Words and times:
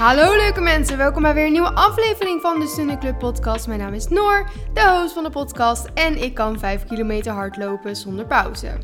Hallo 0.00 0.36
leuke 0.36 0.60
mensen, 0.60 0.96
welkom 0.96 1.22
bij 1.22 1.34
weer 1.34 1.46
een 1.46 1.52
nieuwe 1.52 1.74
aflevering 1.74 2.40
van 2.40 2.60
de 2.60 2.66
Sunny 2.66 2.98
Club 2.98 3.18
podcast. 3.18 3.66
Mijn 3.66 3.78
naam 3.78 3.92
is 3.92 4.08
Noor, 4.08 4.50
de 4.74 4.98
host 5.00 5.12
van 5.12 5.24
de 5.24 5.30
podcast 5.30 5.88
en 5.94 6.22
ik 6.22 6.34
kan 6.34 6.58
5 6.58 6.84
kilometer 6.84 7.32
hardlopen 7.32 7.96
zonder 7.96 8.26
pauze. 8.26 8.78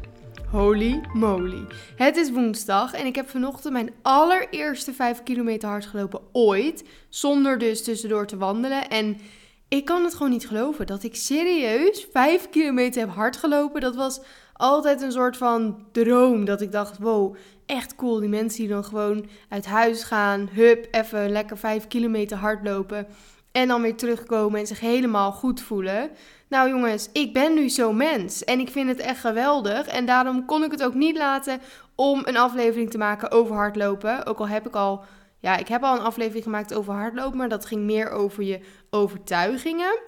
Holy 0.51 1.01
moly. 1.13 1.67
Het 1.97 2.17
is 2.17 2.31
woensdag 2.31 2.93
en 2.93 3.07
ik 3.07 3.15
heb 3.15 3.29
vanochtend 3.29 3.73
mijn 3.73 3.95
allereerste 4.03 4.93
5 4.93 5.23
kilometer 5.23 5.69
hard 5.69 5.87
gelopen 5.87 6.21
ooit, 6.33 6.85
zonder 7.09 7.59
dus 7.59 7.85
tussendoor 7.85 8.27
te 8.27 8.37
wandelen 8.37 8.89
en 8.89 9.21
ik 9.69 9.85
kan 9.85 10.05
het 10.05 10.15
gewoon 10.15 10.33
niet 10.33 10.49
geloven 10.49 10.87
dat 10.87 11.03
ik 11.03 11.17
serieus 11.17 12.07
5 12.13 12.49
kilometer 12.51 13.01
heb 13.01 13.15
hard 13.15 13.37
gelopen. 13.37 13.81
Dat 13.81 13.97
was 13.97 14.21
altijd 14.53 15.03
een 15.03 15.13
soort 15.13 15.37
van 15.37 15.87
droom. 15.93 16.45
Dat 16.45 16.61
ik 16.61 16.73
dacht, 16.73 16.99
wow, 16.99 17.37
echt 17.67 17.97
cool. 17.97 18.21
Die 18.21 18.29
mensen 18.29 18.61
die 18.61 18.69
dan 18.69 18.85
gewoon 18.85 19.27
uit 19.49 19.67
huis 19.67 20.03
gaan, 20.03 20.49
hup, 20.53 20.89
even 20.91 21.31
lekker 21.31 21.59
5 21.59 21.87
kilometer 21.87 22.37
hardlopen. 22.37 23.07
En 23.53 23.69
dan 23.69 23.83
weer 23.83 23.97
terugkomen 23.97 24.61
en 24.61 24.67
zich 24.67 24.81
helemaal 24.81 25.33
goed 25.33 25.61
voelen. 25.61 26.11
Nou 26.49 26.69
jongens, 26.69 27.09
ik 27.13 27.33
ben 27.33 27.55
nu 27.55 27.69
zo'n 27.69 27.97
mens. 27.97 28.45
En 28.45 28.61
ik 28.61 28.71
vind 28.71 28.89
het 28.89 28.99
echt 28.99 29.21
geweldig. 29.21 29.87
En 29.87 30.07
daarom 30.07 30.45
kon 30.45 30.65
ik 30.65 30.71
het 30.71 30.83
ook 30.83 30.95
niet 30.95 31.17
laten 31.17 31.61
om 31.95 32.23
een 32.25 32.37
aflevering 32.37 32.91
te 32.91 32.99
maken 32.99 33.31
over 33.31 33.55
hardlopen. 33.55 34.27
Ook 34.27 34.39
al 34.39 34.49
heb 34.49 34.67
ik 34.67 34.75
al 34.75 35.05
ja, 35.47 35.57
ik 35.57 35.69
heb 35.69 35.83
al 35.83 35.97
een 35.97 36.05
aflevering 36.05 36.45
gemaakt 36.45 36.75
over 36.75 36.95
hardlopen, 36.95 37.39
maar 37.39 37.49
dat 37.49 37.67
ging 37.67 37.83
meer 37.83 38.11
over 38.11 38.43
je 38.43 38.61
overtuigingen. 38.91 39.99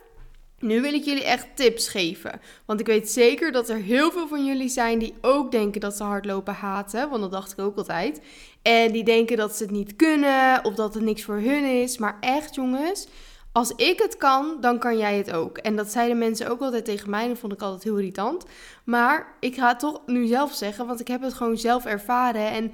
Nu 0.60 0.80
wil 0.80 0.92
ik 0.92 1.04
jullie 1.04 1.24
echt 1.24 1.46
tips 1.54 1.88
geven. 1.88 2.40
Want 2.64 2.80
ik 2.80 2.86
weet 2.86 3.10
zeker 3.10 3.52
dat 3.52 3.68
er 3.68 3.76
heel 3.76 4.10
veel 4.10 4.28
van 4.28 4.45
jullie 4.45 4.68
zijn 4.68 4.98
die 4.98 5.15
ook 5.20 5.50
denken 5.50 5.80
dat 5.80 5.96
ze 5.96 6.02
hardlopen 6.02 6.54
haten. 6.54 7.09
Want 7.09 7.23
dat 7.23 7.32
dacht 7.32 7.52
ik 7.52 7.59
ook 7.59 7.76
altijd. 7.76 8.20
En 8.62 8.92
die 8.92 9.04
denken 9.04 9.37
dat 9.37 9.56
ze 9.56 9.62
het 9.62 9.73
niet 9.73 9.96
kunnen 9.96 10.65
of 10.65 10.74
dat 10.74 10.95
het 10.95 11.02
niks 11.02 11.23
voor 11.23 11.34
hun 11.34 11.65
is. 11.65 11.98
Maar 11.98 12.16
echt 12.20 12.54
jongens, 12.54 13.09
als 13.52 13.70
ik 13.70 13.98
het 13.98 14.16
kan, 14.16 14.56
dan 14.60 14.78
kan 14.78 14.98
jij 14.98 15.16
het 15.16 15.32
ook. 15.32 15.59
En 15.59 15.76
dat 15.76 15.92
zeiden 15.92 16.18
mensen 16.18 16.50
ook 16.50 16.60
altijd 16.60 16.84
tegen 16.84 17.10
mij. 17.10 17.28
Dat 17.28 17.38
vond 17.38 17.52
ik 17.52 17.62
altijd 17.62 17.82
heel 17.82 17.96
irritant. 17.96 18.45
Maar 18.84 19.37
ik 19.40 19.54
ga 19.54 19.68
het 19.68 19.78
toch 19.78 20.00
nu 20.06 20.26
zelf 20.26 20.54
zeggen, 20.54 20.87
want 20.87 21.00
ik 21.00 21.09
heb 21.09 21.22
het 21.22 21.34
gewoon 21.34 21.59
zelf 21.59 21.84
ervaren. 21.84 22.50
En 22.50 22.72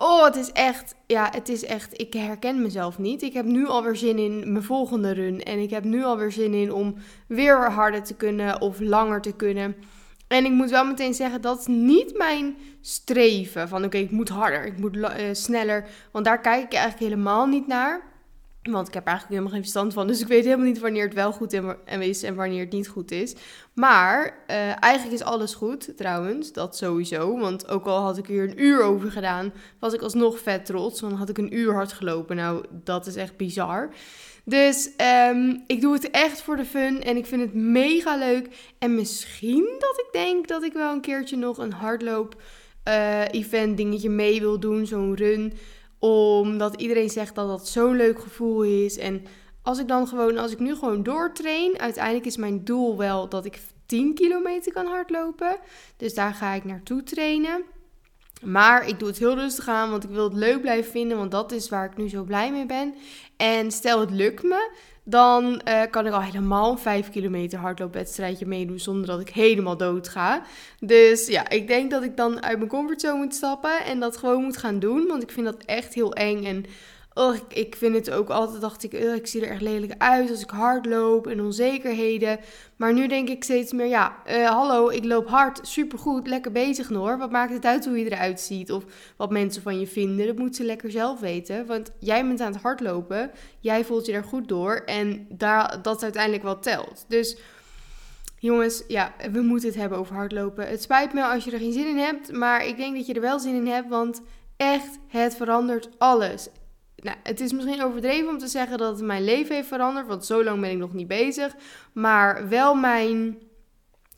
Oh, 0.00 0.24
het 0.24 0.36
is 0.36 0.52
echt, 0.52 0.94
ja, 1.06 1.28
het 1.32 1.48
is 1.48 1.64
echt, 1.64 2.00
ik 2.00 2.12
herken 2.12 2.62
mezelf 2.62 2.98
niet. 2.98 3.22
Ik 3.22 3.32
heb 3.32 3.44
nu 3.44 3.66
alweer 3.66 3.96
zin 3.96 4.18
in 4.18 4.52
mijn 4.52 4.64
volgende 4.64 5.12
run. 5.12 5.42
En 5.42 5.58
ik 5.58 5.70
heb 5.70 5.84
nu 5.84 6.04
alweer 6.04 6.32
zin 6.32 6.54
in 6.54 6.72
om 6.72 6.94
weer 7.26 7.70
harder 7.70 8.02
te 8.02 8.14
kunnen 8.14 8.60
of 8.60 8.80
langer 8.80 9.20
te 9.20 9.32
kunnen. 9.32 9.76
En 10.28 10.44
ik 10.44 10.50
moet 10.50 10.70
wel 10.70 10.84
meteen 10.84 11.14
zeggen, 11.14 11.40
dat 11.40 11.58
is 11.58 11.66
niet 11.66 12.16
mijn 12.16 12.56
streven. 12.80 13.68
Van 13.68 13.84
oké, 13.84 13.96
ik 13.96 14.10
moet 14.10 14.28
harder, 14.28 14.66
ik 14.66 14.78
moet 14.78 14.96
uh, 14.96 15.08
sneller. 15.32 15.88
Want 16.12 16.24
daar 16.24 16.40
kijk 16.40 16.64
ik 16.64 16.72
eigenlijk 16.72 17.12
helemaal 17.12 17.46
niet 17.46 17.66
naar. 17.66 18.02
Want 18.70 18.88
ik 18.88 18.94
heb 18.94 19.06
eigenlijk 19.06 19.36
helemaal 19.36 19.52
geen 19.52 19.70
verstand 19.70 19.92
van. 19.92 20.06
Dus 20.06 20.20
ik 20.20 20.26
weet 20.26 20.44
helemaal 20.44 20.66
niet 20.66 20.78
wanneer 20.78 21.04
het 21.04 21.14
wel 21.14 21.32
goed 21.32 21.52
is 21.98 22.22
en 22.22 22.34
wanneer 22.34 22.60
het 22.60 22.72
niet 22.72 22.88
goed 22.88 23.10
is. 23.10 23.34
Maar 23.74 24.24
uh, 24.26 24.82
eigenlijk 24.82 25.14
is 25.14 25.22
alles 25.22 25.54
goed, 25.54 25.96
trouwens. 25.96 26.52
Dat 26.52 26.76
sowieso. 26.76 27.38
Want 27.38 27.68
ook 27.68 27.86
al 27.86 28.00
had 28.00 28.18
ik 28.18 28.26
hier 28.26 28.42
een 28.42 28.62
uur 28.62 28.82
over 28.82 29.10
gedaan, 29.10 29.52
was 29.78 29.92
ik 29.92 30.02
alsnog 30.02 30.38
vet 30.38 30.66
trots. 30.66 31.00
Want 31.00 31.12
dan 31.12 31.20
had 31.20 31.28
ik 31.28 31.38
een 31.38 31.56
uur 31.56 31.72
hard 31.72 31.92
gelopen. 31.92 32.36
Nou, 32.36 32.64
dat 32.70 33.06
is 33.06 33.16
echt 33.16 33.36
bizar. 33.36 33.90
Dus 34.44 34.90
um, 35.30 35.62
ik 35.66 35.80
doe 35.80 35.92
het 35.92 36.10
echt 36.10 36.42
voor 36.42 36.56
de 36.56 36.64
fun. 36.64 37.02
En 37.02 37.16
ik 37.16 37.26
vind 37.26 37.42
het 37.42 37.54
mega 37.54 38.16
leuk. 38.16 38.48
En 38.78 38.94
misschien 38.94 39.76
dat 39.78 39.98
ik 39.98 40.08
denk 40.12 40.48
dat 40.48 40.62
ik 40.62 40.72
wel 40.72 40.92
een 40.92 41.00
keertje 41.00 41.36
nog 41.36 41.58
een 41.58 41.72
hardloop 41.72 42.36
uh, 42.88 43.28
event 43.30 43.76
dingetje 43.76 44.10
mee 44.10 44.40
wil 44.40 44.60
doen. 44.60 44.86
Zo'n 44.86 45.16
run 45.16 45.52
omdat 45.98 46.80
iedereen 46.80 47.10
zegt 47.10 47.34
dat 47.34 47.48
dat 47.48 47.68
zo'n 47.68 47.96
leuk 47.96 48.20
gevoel 48.20 48.62
is. 48.62 48.98
En 48.98 49.24
als 49.62 49.78
ik 49.78 49.88
dan 49.88 50.08
gewoon, 50.08 50.38
als 50.38 50.52
ik 50.52 50.58
nu 50.58 50.74
gewoon 50.74 51.02
doortrain, 51.02 51.78
uiteindelijk 51.78 52.26
is 52.26 52.36
mijn 52.36 52.64
doel 52.64 52.96
wel 52.96 53.28
dat 53.28 53.44
ik 53.44 53.60
10 53.86 54.14
kilometer 54.14 54.72
kan 54.72 54.86
hardlopen. 54.86 55.56
Dus 55.96 56.14
daar 56.14 56.34
ga 56.34 56.52
ik 56.52 56.64
naartoe 56.64 57.02
trainen. 57.02 57.62
Maar 58.42 58.88
ik 58.88 58.98
doe 58.98 59.08
het 59.08 59.18
heel 59.18 59.34
rustig 59.34 59.68
aan, 59.68 59.90
want 59.90 60.04
ik 60.04 60.10
wil 60.10 60.24
het 60.24 60.32
leuk 60.32 60.60
blijven 60.60 60.90
vinden, 60.90 61.18
want 61.18 61.30
dat 61.30 61.52
is 61.52 61.68
waar 61.68 61.84
ik 61.84 61.96
nu 61.96 62.08
zo 62.08 62.22
blij 62.22 62.52
mee 62.52 62.66
ben. 62.66 62.94
En 63.38 63.70
stel 63.70 64.00
het 64.00 64.10
lukt 64.10 64.42
me, 64.42 64.70
dan 65.04 65.60
uh, 65.68 65.82
kan 65.90 66.06
ik 66.06 66.12
al 66.12 66.22
helemaal 66.22 66.70
een 66.70 66.78
5 66.78 67.10
kilometer 67.10 67.58
hardloopwedstrijdje 67.58 68.46
meedoen 68.46 68.78
zonder 68.78 69.06
dat 69.06 69.20
ik 69.20 69.28
helemaal 69.28 69.76
dood 69.76 70.08
ga. 70.08 70.42
Dus 70.80 71.26
ja, 71.26 71.48
ik 71.48 71.66
denk 71.66 71.90
dat 71.90 72.02
ik 72.02 72.16
dan 72.16 72.42
uit 72.42 72.58
mijn 72.58 72.70
comfortzone 72.70 73.18
moet 73.18 73.34
stappen 73.34 73.84
en 73.84 74.00
dat 74.00 74.16
gewoon 74.16 74.42
moet 74.42 74.56
gaan 74.56 74.78
doen. 74.78 75.06
Want 75.06 75.22
ik 75.22 75.30
vind 75.30 75.46
dat 75.46 75.64
echt 75.64 75.94
heel 75.94 76.12
eng 76.12 76.44
en 76.44 76.64
Oh, 77.18 77.36
ik, 77.48 77.76
vind 77.76 77.94
het 77.94 78.10
ook 78.10 78.28
altijd, 78.28 78.60
dacht 78.60 78.82
ik, 78.82 78.92
ik 78.92 79.26
zie 79.26 79.42
er 79.42 79.50
echt 79.50 79.60
lelijk 79.60 79.94
uit 79.98 80.30
als 80.30 80.42
ik 80.42 80.50
hard 80.50 80.86
loop 80.86 81.26
en 81.26 81.40
onzekerheden. 81.40 82.38
Maar 82.76 82.92
nu 82.92 83.08
denk 83.08 83.28
ik 83.28 83.44
steeds 83.44 83.72
meer, 83.72 83.86
ja, 83.86 84.16
uh, 84.28 84.48
hallo, 84.48 84.88
ik 84.88 85.04
loop 85.04 85.28
hard, 85.28 85.60
supergoed, 85.62 86.26
lekker 86.26 86.52
bezig 86.52 86.88
hoor. 86.88 87.18
Wat 87.18 87.30
maakt 87.30 87.52
het 87.52 87.64
uit 87.64 87.84
hoe 87.84 87.98
je 87.98 88.10
eruit 88.10 88.40
ziet 88.40 88.72
of 88.72 88.84
wat 89.16 89.30
mensen 89.30 89.62
van 89.62 89.80
je 89.80 89.86
vinden? 89.86 90.26
Dat 90.26 90.38
moet 90.38 90.56
ze 90.56 90.64
lekker 90.64 90.90
zelf 90.90 91.20
weten, 91.20 91.66
want 91.66 91.90
jij 91.98 92.26
bent 92.26 92.40
aan 92.40 92.52
het 92.52 92.62
hardlopen, 92.62 93.30
jij 93.60 93.84
voelt 93.84 94.06
je 94.06 94.12
daar 94.12 94.24
goed 94.24 94.48
door 94.48 94.74
en 94.74 95.26
daar, 95.28 95.82
dat 95.82 96.02
uiteindelijk 96.02 96.42
wel 96.42 96.58
telt. 96.58 97.04
Dus... 97.08 97.36
Jongens, 98.40 98.82
ja, 98.88 99.12
we 99.32 99.40
moeten 99.40 99.68
het 99.68 99.78
hebben 99.78 99.98
over 99.98 100.14
hardlopen. 100.14 100.68
Het 100.68 100.82
spijt 100.82 101.12
me 101.12 101.24
als 101.24 101.44
je 101.44 101.50
er 101.50 101.58
geen 101.58 101.72
zin 101.72 101.86
in 101.86 101.96
hebt, 101.96 102.32
maar 102.32 102.66
ik 102.66 102.76
denk 102.76 102.96
dat 102.96 103.06
je 103.06 103.14
er 103.14 103.20
wel 103.20 103.38
zin 103.38 103.54
in 103.54 103.66
hebt, 103.66 103.88
want 103.88 104.22
echt, 104.56 104.98
het 105.08 105.36
verandert 105.36 105.88
alles 105.98 106.48
nou, 107.02 107.16
het 107.22 107.40
is 107.40 107.52
misschien 107.52 107.82
overdreven 107.82 108.28
om 108.28 108.38
te 108.38 108.46
zeggen 108.46 108.78
dat 108.78 108.96
het 108.96 109.06
mijn 109.06 109.24
leven 109.24 109.54
heeft 109.54 109.68
veranderd, 109.68 110.06
want 110.06 110.24
zo 110.24 110.44
lang 110.44 110.60
ben 110.60 110.70
ik 110.70 110.78
nog 110.78 110.92
niet 110.92 111.08
bezig. 111.08 111.54
Maar 111.92 112.48
wel 112.48 112.74
mijn. 112.74 113.38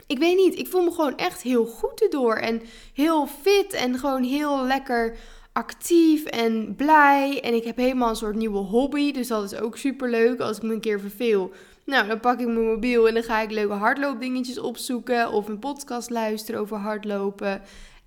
Ik 0.07 0.19
weet 0.19 0.37
niet, 0.37 0.59
ik 0.59 0.69
voel 0.69 0.85
me 0.85 0.91
gewoon 0.91 1.17
echt 1.17 1.43
heel 1.43 1.67
goed 1.67 2.03
erdoor. 2.03 2.35
En 2.35 2.63
heel 2.95 3.27
fit 3.27 3.73
en 3.73 3.99
gewoon 3.99 4.23
heel 4.23 4.65
lekker 4.67 5.17
actief 5.53 6.25
en 6.25 6.75
blij. 6.77 7.41
En 7.43 7.55
ik 7.55 7.65
heb 7.65 7.77
helemaal 7.77 8.09
een 8.09 8.17
soort 8.17 8.37
nieuwe 8.37 8.59
hobby. 8.59 9.13
Dus 9.13 9.29
dat 9.29 9.53
is 9.53 9.61
ook 9.61 9.77
super 9.77 10.11
leuk 10.11 10.41
als 10.41 10.57
ik 10.57 10.63
me 10.63 10.73
een 10.73 10.81
keer 10.81 11.01
verveel. 11.01 11.53
Nou, 11.85 12.07
dan 12.07 12.21
pak 12.21 12.41
ik 12.41 12.47
mijn 12.47 12.67
mobiel 12.67 13.09
en 13.09 13.15
dan 13.15 13.23
ga 13.23 13.41
ik 13.41 13.51
leuke 13.51 13.73
hardloopdingetjes 13.73 14.59
opzoeken. 14.59 15.33
Of 15.33 15.49
een 15.49 15.59
podcast 15.59 16.11
luisteren 16.11 16.61
over 16.61 16.77
hardlopen. 16.77 17.63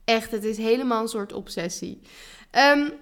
Echt, 0.05 0.31
het 0.31 0.43
is 0.43 0.57
helemaal 0.57 1.01
een 1.01 1.07
soort 1.07 1.33
obsessie. 1.33 2.01
Um, 2.75 2.93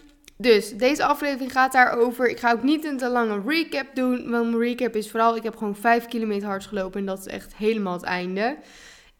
dus 0.42 0.78
deze 0.78 1.06
aflevering 1.06 1.52
gaat 1.52 1.72
daarover. 1.72 2.30
Ik 2.30 2.40
ga 2.40 2.52
ook 2.52 2.64
niet 2.64 2.86
een 2.86 2.98
te 2.98 3.10
lange 3.10 3.42
recap 3.46 3.86
doen. 3.94 4.30
Want 4.30 4.50
mijn 4.50 4.58
recap 4.58 4.96
is 4.96 5.12
vooral, 5.12 5.36
ik 5.36 5.44
heb 5.44 5.58
gewoon 5.58 5.76
5 5.76 6.06
kilometer 6.06 6.48
hard 6.48 6.66
gelopen. 6.66 7.00
En 7.00 7.06
dat 7.06 7.20
is 7.20 7.26
echt 7.26 7.56
helemaal 7.56 7.94
het 7.94 8.04
einde. 8.04 8.58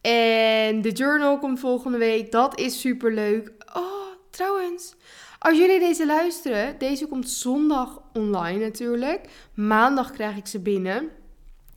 En 0.00 0.82
de 0.82 0.90
journal 0.92 1.38
komt 1.38 1.60
volgende 1.60 1.98
week. 1.98 2.32
Dat 2.32 2.58
is 2.58 2.80
super 2.80 3.12
leuk. 3.12 3.52
Oh, 3.74 3.82
trouwens. 4.30 4.94
Als 5.38 5.58
jullie 5.58 5.78
deze 5.78 6.06
luisteren, 6.06 6.78
deze 6.78 7.06
komt 7.06 7.30
zondag 7.30 8.02
online 8.12 8.64
natuurlijk. 8.64 9.28
Maandag 9.54 10.10
krijg 10.10 10.36
ik 10.36 10.46
ze 10.46 10.60
binnen. 10.60 11.08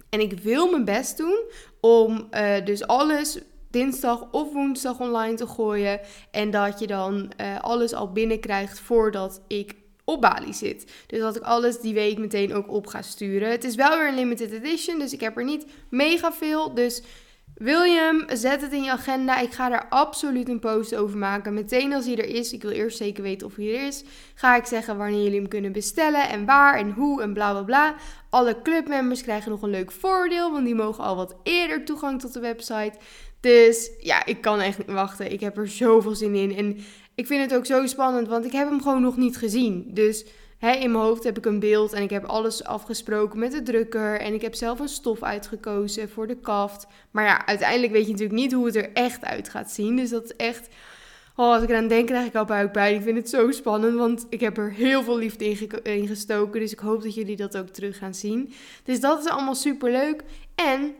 En 0.09 0.19
ik 0.19 0.39
wil 0.39 0.71
mijn 0.71 0.85
best 0.85 1.17
doen 1.17 1.39
om 1.79 2.27
uh, 2.31 2.65
dus 2.65 2.87
alles 2.87 3.39
dinsdag 3.75 4.27
of 4.31 4.53
woensdag 4.53 4.99
online 4.99 5.35
te 5.35 5.47
gooien. 5.47 5.99
En 6.31 6.51
dat 6.51 6.79
je 6.79 6.87
dan 6.87 7.31
uh, 7.41 7.59
alles 7.59 7.93
al 7.93 8.11
binnenkrijgt 8.11 8.79
voordat 8.79 9.41
ik 9.47 9.73
op 10.03 10.21
Bali 10.21 10.53
zit. 10.53 10.91
Dus 11.07 11.19
dat 11.19 11.35
ik 11.35 11.41
alles 11.41 11.79
die 11.79 11.93
week 11.93 12.17
meteen 12.17 12.53
ook 12.53 12.71
op 12.71 12.87
ga 12.87 13.01
sturen. 13.01 13.49
Het 13.49 13.63
is 13.63 13.75
wel 13.75 13.97
weer 13.97 14.07
een 14.07 14.15
limited 14.15 14.51
edition, 14.51 14.99
dus 14.99 15.13
ik 15.13 15.19
heb 15.19 15.37
er 15.37 15.43
niet 15.43 15.65
mega 15.89 16.33
veel. 16.33 16.73
Dus 16.73 17.03
wil 17.55 17.83
je 17.83 17.99
hem, 17.99 18.37
zet 18.37 18.61
het 18.61 18.71
in 18.71 18.83
je 18.83 18.91
agenda. 18.91 19.39
Ik 19.39 19.51
ga 19.51 19.69
daar 19.69 19.85
absoluut 19.89 20.49
een 20.49 20.59
post 20.59 20.95
over 20.95 21.17
maken. 21.17 21.53
Meteen 21.53 21.93
als 21.93 22.05
hij 22.05 22.17
er 22.17 22.35
is, 22.35 22.53
ik 22.53 22.61
wil 22.61 22.71
eerst 22.71 22.97
zeker 22.97 23.23
weten 23.23 23.47
of 23.47 23.55
hij 23.55 23.75
er 23.75 23.87
is, 23.87 24.03
ga 24.35 24.55
ik 24.55 24.65
zeggen 24.65 24.97
wanneer 24.97 25.23
jullie 25.23 25.39
hem 25.39 25.47
kunnen 25.47 25.71
bestellen 25.71 26.29
en 26.29 26.45
waar 26.45 26.77
en 26.77 26.91
hoe 26.91 27.21
en 27.21 27.33
bla 27.33 27.51
bla 27.51 27.63
bla. 27.63 27.95
Alle 28.29 28.61
clubmembers 28.61 29.21
krijgen 29.21 29.51
nog 29.51 29.61
een 29.61 29.69
leuk 29.69 29.91
voordeel, 29.91 30.51
want 30.51 30.65
die 30.65 30.75
mogen 30.75 31.03
al 31.03 31.15
wat 31.15 31.35
eerder 31.43 31.85
toegang 31.85 32.21
tot 32.21 32.33
de 32.33 32.39
website. 32.39 32.93
Dus 33.45 33.91
ja, 33.99 34.25
ik 34.25 34.41
kan 34.41 34.59
echt 34.59 34.77
niet 34.77 34.91
wachten. 34.91 35.31
Ik 35.31 35.39
heb 35.39 35.57
er 35.57 35.67
zoveel 35.67 36.15
zin 36.15 36.35
in. 36.35 36.55
En 36.55 36.77
ik 37.15 37.27
vind 37.27 37.41
het 37.41 37.55
ook 37.55 37.65
zo 37.65 37.87
spannend, 37.87 38.27
want 38.27 38.45
ik 38.45 38.51
heb 38.51 38.69
hem 38.69 38.81
gewoon 38.81 39.01
nog 39.01 39.17
niet 39.17 39.37
gezien. 39.37 39.89
Dus 39.93 40.25
hè, 40.57 40.71
in 40.71 40.91
mijn 40.91 41.03
hoofd 41.03 41.23
heb 41.23 41.37
ik 41.37 41.45
een 41.45 41.59
beeld 41.59 41.93
en 41.93 42.03
ik 42.03 42.09
heb 42.09 42.25
alles 42.25 42.63
afgesproken 42.63 43.39
met 43.39 43.51
de 43.51 43.63
drukker. 43.63 44.19
En 44.19 44.33
ik 44.33 44.41
heb 44.41 44.55
zelf 44.55 44.79
een 44.79 44.87
stof 44.87 45.23
uitgekozen 45.23 46.09
voor 46.09 46.27
de 46.27 46.35
kaft. 46.35 46.87
Maar 47.11 47.25
ja, 47.25 47.45
uiteindelijk 47.45 47.91
weet 47.91 48.05
je 48.05 48.11
natuurlijk 48.11 48.39
niet 48.39 48.53
hoe 48.53 48.65
het 48.65 48.75
er 48.75 48.93
echt 48.93 49.25
uit 49.25 49.49
gaat 49.49 49.71
zien. 49.71 49.95
Dus 49.95 50.09
dat 50.09 50.23
is 50.23 50.35
echt... 50.35 50.67
Oh, 51.35 51.53
als 51.53 51.63
ik 51.63 51.69
eraan 51.69 51.87
denk, 51.87 52.07
krijg 52.07 52.27
ik 52.27 52.35
al 52.35 52.45
buikpijn. 52.45 52.95
Ik 52.95 53.01
vind 53.01 53.17
het 53.17 53.29
zo 53.29 53.51
spannend, 53.51 53.95
want 53.95 54.25
ik 54.29 54.39
heb 54.39 54.57
er 54.57 54.71
heel 54.71 55.03
veel 55.03 55.17
liefde 55.17 55.45
in, 55.83 56.07
gestoken. 56.07 56.59
Dus 56.59 56.71
ik 56.71 56.79
hoop 56.79 57.03
dat 57.03 57.15
jullie 57.15 57.35
dat 57.35 57.57
ook 57.57 57.67
terug 57.67 57.97
gaan 57.97 58.13
zien. 58.13 58.53
Dus 58.83 58.99
dat 58.99 59.19
is 59.19 59.31
allemaal 59.31 59.55
super 59.55 59.91
leuk. 59.91 60.23
En 60.55 60.95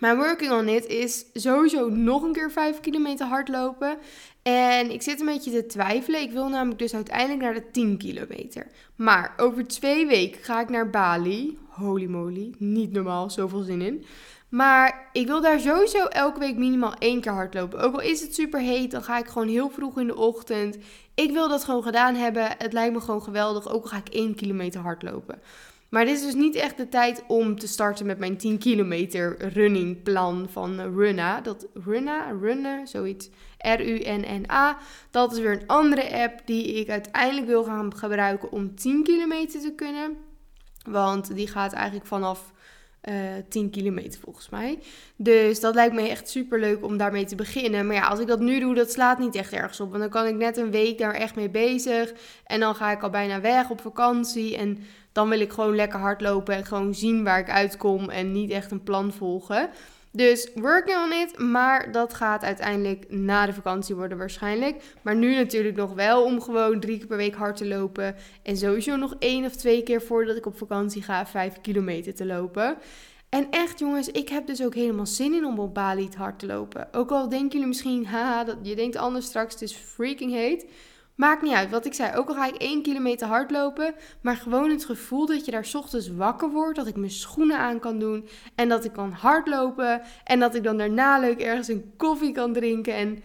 mijn 0.00 0.16
working 0.16 0.52
on 0.52 0.68
it 0.68 0.86
is 0.86 1.24
sowieso 1.32 1.88
nog 1.88 2.22
een 2.22 2.32
keer 2.32 2.50
5 2.50 2.80
kilometer 2.80 3.26
hardlopen. 3.26 3.98
En 4.42 4.90
ik 4.90 5.02
zit 5.02 5.20
een 5.20 5.26
beetje 5.26 5.50
te 5.50 5.66
twijfelen. 5.66 6.20
Ik 6.20 6.30
wil 6.30 6.48
namelijk 6.48 6.78
dus 6.78 6.94
uiteindelijk 6.94 7.40
naar 7.40 7.54
de 7.54 7.70
10 7.70 7.98
kilometer. 7.98 8.66
Maar 8.96 9.34
over 9.36 9.66
twee 9.66 10.06
weken 10.06 10.42
ga 10.42 10.60
ik 10.60 10.68
naar 10.68 10.90
Bali. 10.90 11.58
Holy 11.68 12.06
moly, 12.06 12.54
niet 12.58 12.92
normaal, 12.92 13.30
zoveel 13.30 13.62
zin 13.62 13.82
in. 13.82 14.04
Maar 14.48 15.08
ik 15.12 15.26
wil 15.26 15.40
daar 15.40 15.60
sowieso 15.60 16.04
elke 16.04 16.38
week 16.38 16.56
minimaal 16.56 16.94
één 16.94 17.20
keer 17.20 17.32
hardlopen. 17.32 17.80
Ook 17.80 17.94
al 17.94 18.00
is 18.00 18.20
het 18.20 18.34
super 18.34 18.60
heet, 18.60 18.90
dan 18.90 19.02
ga 19.02 19.18
ik 19.18 19.26
gewoon 19.26 19.48
heel 19.48 19.70
vroeg 19.70 19.98
in 19.98 20.06
de 20.06 20.16
ochtend. 20.16 20.78
Ik 21.14 21.32
wil 21.32 21.48
dat 21.48 21.64
gewoon 21.64 21.82
gedaan 21.82 22.14
hebben. 22.14 22.48
Het 22.58 22.72
lijkt 22.72 22.94
me 22.94 23.00
gewoon 23.00 23.22
geweldig, 23.22 23.68
ook 23.68 23.82
al 23.82 23.88
ga 23.88 23.96
ik 23.96 24.08
één 24.08 24.34
kilometer 24.34 24.80
hardlopen. 24.80 25.40
Maar 25.88 26.04
dit 26.04 26.16
is 26.16 26.22
dus 26.22 26.34
niet 26.34 26.54
echt 26.54 26.76
de 26.76 26.88
tijd 26.88 27.24
om 27.26 27.58
te 27.58 27.68
starten 27.68 28.06
met 28.06 28.18
mijn 28.18 28.36
10 28.36 28.58
kilometer 28.58 29.52
running 29.52 30.02
plan 30.02 30.46
van 30.50 30.94
Runna. 30.96 31.40
Dat 31.40 31.66
Runna, 31.74 32.30
Runnen, 32.40 32.86
zoiets. 32.86 33.30
R-U-N-N-A. 33.58 34.78
Dat 35.10 35.32
is 35.32 35.38
weer 35.38 35.52
een 35.52 35.66
andere 35.66 36.22
app 36.22 36.40
die 36.44 36.74
ik 36.74 36.88
uiteindelijk 36.88 37.46
wil 37.46 37.64
gaan 37.64 37.96
gebruiken 37.96 38.52
om 38.52 38.74
10 38.74 39.02
kilometer 39.02 39.60
te 39.60 39.72
kunnen. 39.76 40.16
Want 40.90 41.34
die 41.34 41.48
gaat 41.48 41.72
eigenlijk 41.72 42.06
vanaf 42.06 42.52
uh, 43.08 43.36
eh, 43.36 43.44
10 43.48 43.70
kilometer 43.70 44.20
volgens 44.20 44.48
mij. 44.48 44.78
Dus 45.16 45.60
dat 45.60 45.74
lijkt 45.74 45.94
me 45.94 46.08
echt 46.08 46.28
super 46.28 46.60
leuk 46.60 46.84
om 46.84 46.96
daarmee 46.96 47.24
te 47.24 47.34
beginnen. 47.34 47.86
Maar 47.86 47.96
ja, 47.96 48.06
als 48.06 48.20
ik 48.20 48.26
dat 48.26 48.40
nu 48.40 48.60
doe, 48.60 48.74
dat 48.74 48.92
slaat 48.92 49.18
niet 49.18 49.34
echt 49.34 49.52
ergens 49.52 49.80
op. 49.80 49.88
Want 49.88 50.02
dan 50.02 50.10
kan 50.10 50.26
ik 50.26 50.34
net 50.34 50.56
een 50.56 50.70
week 50.70 50.98
daar 50.98 51.14
echt 51.14 51.34
mee 51.34 51.50
bezig. 51.50 52.12
En 52.44 52.60
dan 52.60 52.74
ga 52.74 52.90
ik 52.90 53.02
al 53.02 53.10
bijna 53.10 53.40
weg 53.40 53.70
op 53.70 53.80
vakantie. 53.80 54.56
En 54.56 54.78
dan 55.18 55.28
wil 55.28 55.40
ik 55.40 55.52
gewoon 55.52 55.74
lekker 55.74 55.98
hardlopen 55.98 56.54
en 56.54 56.64
gewoon 56.64 56.94
zien 56.94 57.24
waar 57.24 57.38
ik 57.38 57.50
uitkom. 57.50 58.10
En 58.10 58.32
niet 58.32 58.50
echt 58.50 58.70
een 58.70 58.82
plan 58.82 59.12
volgen. 59.12 59.70
Dus 60.10 60.50
working 60.54 60.96
on 60.96 61.12
it, 61.12 61.38
maar 61.38 61.92
dat 61.92 62.14
gaat 62.14 62.42
uiteindelijk 62.42 63.04
na 63.08 63.46
de 63.46 63.52
vakantie 63.52 63.94
worden 63.94 64.18
waarschijnlijk. 64.18 64.82
Maar 65.02 65.16
nu 65.16 65.34
natuurlijk 65.34 65.76
nog 65.76 65.94
wel 65.94 66.24
om 66.24 66.40
gewoon 66.40 66.80
drie 66.80 66.98
keer 66.98 67.06
per 67.06 67.16
week 67.16 67.34
hard 67.34 67.56
te 67.56 67.66
lopen. 67.66 68.14
En 68.42 68.56
sowieso 68.56 68.96
nog 68.96 69.14
één 69.18 69.44
of 69.44 69.56
twee 69.56 69.82
keer 69.82 70.02
voordat 70.02 70.36
ik 70.36 70.46
op 70.46 70.58
vakantie 70.58 71.02
ga, 71.02 71.26
vijf 71.26 71.60
kilometer 71.60 72.14
te 72.14 72.26
lopen. 72.26 72.76
En 73.28 73.46
echt 73.50 73.78
jongens, 73.78 74.08
ik 74.08 74.28
heb 74.28 74.46
dus 74.46 74.62
ook 74.62 74.74
helemaal 74.74 75.06
zin 75.06 75.34
in 75.34 75.44
om 75.44 75.58
op 75.58 75.74
Bali 75.74 76.08
hard 76.16 76.38
te 76.38 76.46
lopen. 76.46 76.88
Ook 76.92 77.10
al 77.10 77.28
denken 77.28 77.50
jullie 77.50 77.66
misschien, 77.66 78.06
haha, 78.06 78.44
dat, 78.44 78.56
je 78.62 78.76
denkt 78.76 78.96
anders 78.96 79.26
straks, 79.26 79.52
het 79.52 79.62
is 79.62 79.72
freaking 79.72 80.32
heet. 80.32 80.66
Maakt 81.18 81.42
niet 81.42 81.52
uit. 81.52 81.70
Wat 81.70 81.86
ik 81.86 81.94
zei, 81.94 82.16
ook 82.16 82.28
al 82.28 82.34
ga 82.34 82.46
ik 82.46 82.54
één 82.54 82.82
kilometer 82.82 83.26
hardlopen, 83.26 83.94
maar 84.20 84.36
gewoon 84.36 84.70
het 84.70 84.84
gevoel 84.84 85.26
dat 85.26 85.44
je 85.44 85.50
daar 85.50 85.68
ochtends 85.72 86.10
wakker 86.10 86.50
wordt, 86.50 86.76
dat 86.76 86.86
ik 86.86 86.96
mijn 86.96 87.10
schoenen 87.10 87.58
aan 87.58 87.80
kan 87.80 87.98
doen 87.98 88.28
en 88.54 88.68
dat 88.68 88.84
ik 88.84 88.92
kan 88.92 89.12
hardlopen 89.12 90.02
en 90.24 90.40
dat 90.40 90.54
ik 90.54 90.62
dan 90.62 90.78
daarna 90.78 91.18
leuk 91.18 91.40
ergens 91.40 91.68
een 91.68 91.92
koffie 91.96 92.32
kan 92.32 92.52
drinken 92.52 92.94
en 92.94 93.08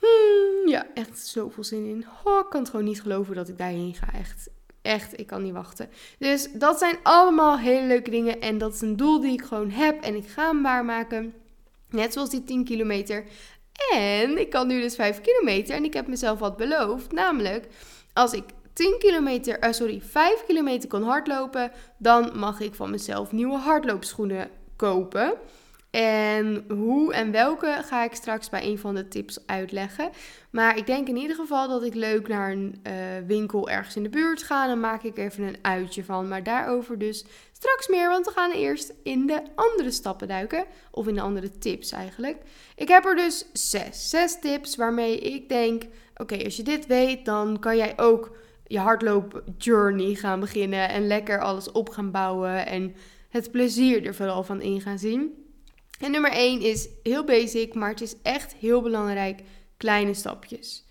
hmm, 0.00 0.68
ja, 0.68 0.86
echt 0.94 1.18
zoveel 1.26 1.64
zin 1.64 1.86
in. 1.86 1.98
Ik 1.98 2.46
kan 2.50 2.60
het 2.60 2.70
gewoon 2.70 2.84
niet 2.84 3.02
geloven 3.02 3.34
dat 3.34 3.48
ik 3.48 3.58
daarheen 3.58 3.94
ga. 3.94 4.12
Echt, 4.12 4.48
echt, 4.82 5.20
ik 5.20 5.26
kan 5.26 5.42
niet 5.42 5.52
wachten. 5.52 5.88
Dus 6.18 6.52
dat 6.52 6.78
zijn 6.78 6.96
allemaal 7.02 7.58
hele 7.58 7.86
leuke 7.86 8.10
dingen 8.10 8.40
en 8.40 8.58
dat 8.58 8.74
is 8.74 8.80
een 8.80 8.96
doel 8.96 9.20
die 9.20 9.32
ik 9.32 9.42
gewoon 9.42 9.70
heb 9.70 10.02
en 10.02 10.14
ik 10.14 10.26
ga 10.26 10.46
hem 10.46 10.62
waarmaken. 10.62 11.34
Net 11.90 12.12
zoals 12.12 12.30
die 12.30 12.44
10 12.44 12.64
kilometer. 12.64 13.24
En 13.92 14.38
ik 14.38 14.50
kan 14.50 14.66
nu 14.66 14.80
dus 14.80 14.94
5 14.94 15.20
kilometer 15.20 15.74
en 15.74 15.84
ik 15.84 15.94
heb 15.94 16.06
mezelf 16.06 16.38
wat 16.38 16.56
beloofd. 16.56 17.12
Namelijk, 17.12 17.66
als 18.12 18.32
ik 18.32 18.44
10 18.72 18.96
kilometer, 18.98 19.64
uh, 19.64 19.72
sorry, 19.72 20.00
5 20.00 20.44
kilometer 20.46 20.88
kan 20.88 21.02
hardlopen, 21.02 21.72
dan 21.96 22.38
mag 22.38 22.60
ik 22.60 22.74
van 22.74 22.90
mezelf 22.90 23.32
nieuwe 23.32 23.58
hardloopschoenen 23.58 24.50
kopen. 24.76 25.34
En 25.90 26.64
hoe 26.68 27.14
en 27.14 27.30
welke 27.30 27.80
ga 27.84 28.04
ik 28.04 28.14
straks 28.14 28.48
bij 28.48 28.64
een 28.64 28.78
van 28.78 28.94
de 28.94 29.08
tips 29.08 29.46
uitleggen. 29.46 30.10
Maar 30.50 30.76
ik 30.76 30.86
denk 30.86 31.08
in 31.08 31.16
ieder 31.16 31.36
geval 31.36 31.68
dat 31.68 31.82
ik 31.82 31.94
leuk 31.94 32.28
naar 32.28 32.50
een 32.50 32.82
uh, 32.86 32.92
winkel 33.26 33.68
ergens 33.68 33.96
in 33.96 34.02
de 34.02 34.08
buurt 34.08 34.42
ga. 34.42 34.66
Dan 34.66 34.80
maak 34.80 35.02
ik 35.02 35.18
even 35.18 35.44
een 35.44 35.56
uitje 35.62 36.04
van. 36.04 36.28
Maar 36.28 36.42
daarover 36.42 36.98
dus 36.98 37.24
straks 37.52 37.88
meer, 37.88 38.08
want 38.08 38.26
we 38.26 38.32
gaan 38.32 38.50
eerst 38.50 38.94
in 39.02 39.26
de 39.26 39.42
andere 39.54 39.90
stappen 39.90 40.28
duiken. 40.28 40.64
Of 40.90 41.06
in 41.06 41.14
de 41.14 41.20
andere 41.20 41.58
tips 41.58 41.92
eigenlijk. 41.92 42.42
Ik 42.76 42.88
heb 42.88 43.04
er 43.04 43.16
dus 43.16 43.46
zes. 43.52 44.08
Zes 44.08 44.40
tips 44.40 44.76
waarmee 44.76 45.18
ik 45.18 45.48
denk: 45.48 45.82
oké, 46.16 46.44
als 46.44 46.56
je 46.56 46.62
dit 46.62 46.86
weet, 46.86 47.24
dan 47.24 47.58
kan 47.58 47.76
jij 47.76 47.92
ook 47.96 48.36
je 48.66 48.78
hardloop 48.78 49.42
journey 49.58 50.14
gaan 50.14 50.40
beginnen. 50.40 50.88
En 50.88 51.06
lekker 51.06 51.40
alles 51.40 51.72
op 51.72 51.88
gaan 51.88 52.10
bouwen. 52.10 52.66
En 52.66 52.94
het 53.28 53.50
plezier 53.50 54.06
er 54.06 54.14
vooral 54.14 54.42
van 54.42 54.60
in 54.60 54.80
gaan 54.80 54.98
zien. 54.98 55.46
En 55.98 56.10
nummer 56.10 56.30
1 56.32 56.60
is 56.60 56.88
heel 57.02 57.24
basic, 57.24 57.74
maar 57.74 57.90
het 57.90 58.00
is 58.00 58.14
echt 58.22 58.54
heel 58.54 58.82
belangrijk. 58.82 59.40
Kleine 59.76 60.14
stapjes. 60.14 60.84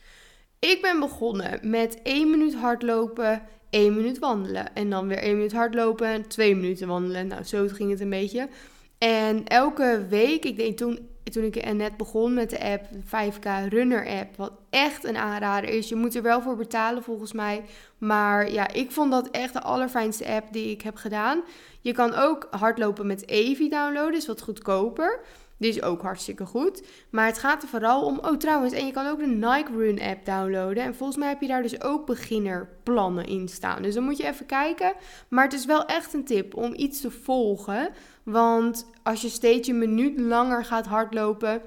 Ik 0.60 0.82
ben 0.82 1.00
begonnen 1.00 1.60
met 1.70 2.02
1 2.04 2.30
minuut 2.30 2.56
hardlopen, 2.56 3.42
1 3.70 3.96
minuut 3.96 4.20
wandelen. 4.20 4.76
En 4.76 4.90
dan 4.90 5.08
weer 5.08 5.18
1 5.18 5.36
minuut 5.36 5.54
hardlopen 5.54 6.08
en 6.08 6.28
2 6.28 6.56
minuten 6.56 6.88
wandelen. 6.88 7.28
Nou, 7.28 7.44
zo 7.44 7.68
ging 7.68 7.90
het 7.90 8.00
een 8.00 8.10
beetje. 8.10 8.50
En 8.98 9.46
elke 9.46 10.06
week, 10.10 10.46
ik 10.46 10.58
denk 10.58 10.78
toen, 10.78 11.10
toen 11.32 11.44
ik 11.44 11.74
net 11.74 11.98
begon 11.98 12.34
met 12.34 12.50
de 12.50 12.64
app, 12.64 12.86
de 12.92 13.02
5K 13.06 13.70
Runner 13.70 14.08
app, 14.08 14.36
wat 14.36 14.52
echt 14.70 15.04
een 15.04 15.18
aanrader 15.18 15.70
is. 15.70 15.90
Je 15.90 15.96
moet 15.96 16.16
er 16.16 16.22
wel 16.22 16.42
voor 16.42 16.56
betalen 16.56 17.04
volgens 17.04 17.34
mij. 17.34 17.64
Maar 17.98 18.52
ja, 18.52 18.74
ik 18.74 18.92
vond 18.92 19.12
dat 19.12 19.30
echt 19.30 19.54
de 19.54 19.62
allerfijnste 19.62 20.28
app 20.28 20.54
die 20.54 20.72
ik 20.72 20.82
heb 20.82 20.96
gedaan. 20.96 21.42
Je 21.82 21.92
kan 21.94 22.14
ook 22.14 22.48
hardlopen 22.50 23.08
met 23.08 23.30
Evi 23.30 23.70
downloaden, 23.70 24.16
is 24.16 24.28
wat 24.28 24.42
goedkoper. 24.42 25.20
Die 25.58 25.70
is 25.70 25.82
ook 25.82 26.02
hartstikke 26.02 26.46
goed. 26.46 26.84
Maar 27.10 27.26
het 27.26 27.38
gaat 27.38 27.62
er 27.64 27.68
vooral 27.68 28.06
om. 28.06 28.20
Oh, 28.20 28.38
trouwens, 28.38 28.74
en 28.74 28.86
je 28.86 28.92
kan 28.92 29.08
ook 29.08 29.20
de 29.20 29.28
Nike 29.28 29.72
Run 29.78 30.02
app 30.02 30.26
downloaden. 30.26 30.84
En 30.84 30.96
volgens 30.96 31.18
mij 31.18 31.28
heb 31.28 31.42
je 31.42 31.48
daar 31.48 31.62
dus 31.62 31.82
ook 31.82 32.06
beginnerplannen 32.06 33.26
in 33.26 33.48
staan. 33.48 33.82
Dus 33.82 33.94
dan 33.94 34.04
moet 34.04 34.18
je 34.18 34.28
even 34.28 34.46
kijken. 34.46 34.94
Maar 35.28 35.44
het 35.44 35.54
is 35.54 35.66
wel 35.66 35.86
echt 35.86 36.14
een 36.14 36.26
tip 36.26 36.56
om 36.56 36.74
iets 36.76 37.02
te 37.02 37.12
volgen. 37.12 37.90
Want 38.24 38.86
als 39.04 39.22
je 39.22 39.30
steeds 39.30 39.68
een 39.68 39.78
minuut 39.78 40.20
langer 40.20 40.66
gaat 40.66 40.86
hardlopen, 40.86 41.62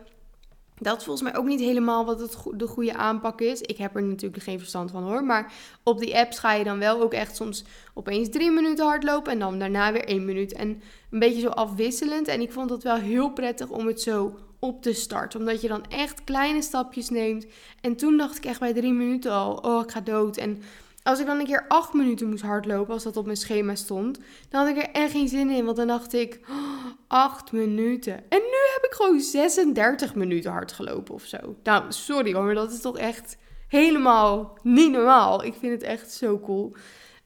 dat 0.81 0.99
is 0.99 1.05
volgens 1.05 1.31
mij 1.31 1.41
ook 1.41 1.47
niet 1.47 1.61
helemaal 1.61 2.05
wat 2.05 2.21
het 2.21 2.37
de 2.55 2.67
goede 2.67 2.94
aanpak 2.94 3.41
is. 3.41 3.61
Ik 3.61 3.77
heb 3.77 3.97
er 3.97 4.03
natuurlijk 4.03 4.43
geen 4.43 4.59
verstand 4.59 4.91
van 4.91 5.03
hoor. 5.03 5.25
Maar 5.25 5.53
op 5.82 5.99
die 5.99 6.17
apps 6.17 6.38
ga 6.38 6.53
je 6.53 6.65
dan 6.65 6.79
wel 6.79 7.03
ook 7.03 7.12
echt 7.12 7.37
soms 7.37 7.65
opeens 7.94 8.29
drie 8.29 8.50
minuten 8.50 8.87
hardlopen. 8.87 9.32
En 9.32 9.38
dan 9.38 9.59
daarna 9.59 9.93
weer 9.93 10.05
één 10.05 10.25
minuut. 10.25 10.53
En 10.53 10.82
een 11.11 11.19
beetje 11.19 11.41
zo 11.41 11.49
afwisselend. 11.49 12.29
En 12.29 12.41
ik 12.41 12.53
vond 12.53 12.71
het 12.71 12.82
wel 12.82 12.97
heel 12.97 13.31
prettig 13.32 13.69
om 13.69 13.87
het 13.87 14.00
zo 14.00 14.35
op 14.59 14.83
te 14.83 14.93
starten. 14.93 15.40
Omdat 15.40 15.61
je 15.61 15.69
dan 15.69 15.85
echt 15.88 16.25
kleine 16.25 16.62
stapjes 16.62 17.09
neemt. 17.09 17.47
En 17.81 17.97
toen 17.97 18.16
dacht 18.16 18.37
ik 18.37 18.45
echt 18.45 18.61
bij 18.61 18.73
drie 18.73 18.93
minuten 18.93 19.33
al: 19.33 19.54
oh, 19.54 19.83
ik 19.85 19.90
ga 19.90 20.00
dood. 20.00 20.37
En 20.37 20.62
als 21.02 21.21
ik 21.21 21.26
dan 21.26 21.38
een 21.38 21.47
keer 21.47 21.64
acht 21.69 21.92
minuten 21.92 22.28
moest 22.28 22.42
hardlopen, 22.42 22.92
als 22.95 23.02
dat 23.02 23.16
op 23.16 23.25
mijn 23.25 23.37
schema 23.37 23.75
stond, 23.75 24.19
dan 24.49 24.66
had 24.66 24.76
ik 24.76 24.83
er 24.83 24.90
echt 24.90 25.11
geen 25.11 25.28
zin 25.28 25.50
in. 25.50 25.64
Want 25.64 25.76
dan 25.76 25.87
dacht 25.87 26.12
ik, 26.12 26.40
oh, 26.49 26.85
acht 27.09 27.52
minuten. 27.52 28.14
En 28.14 28.38
nu 28.38 28.59
heb 28.75 28.85
ik 28.85 28.92
gewoon 28.92 29.21
36 29.21 30.14
minuten 30.14 30.50
hard 30.50 30.73
gelopen 30.73 31.14
of 31.14 31.23
zo. 31.23 31.57
Nou, 31.62 31.85
sorry 31.88 32.33
hoor, 32.33 32.45
maar 32.45 32.54
dat 32.54 32.73
is 32.73 32.80
toch 32.80 32.99
echt 32.99 33.37
helemaal 33.69 34.59
niet 34.62 34.90
normaal. 34.90 35.45
Ik 35.45 35.54
vind 35.59 35.73
het 35.73 35.83
echt 35.83 36.12
zo 36.12 36.40
cool. 36.40 36.76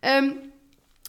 Ehm, 0.01 0.31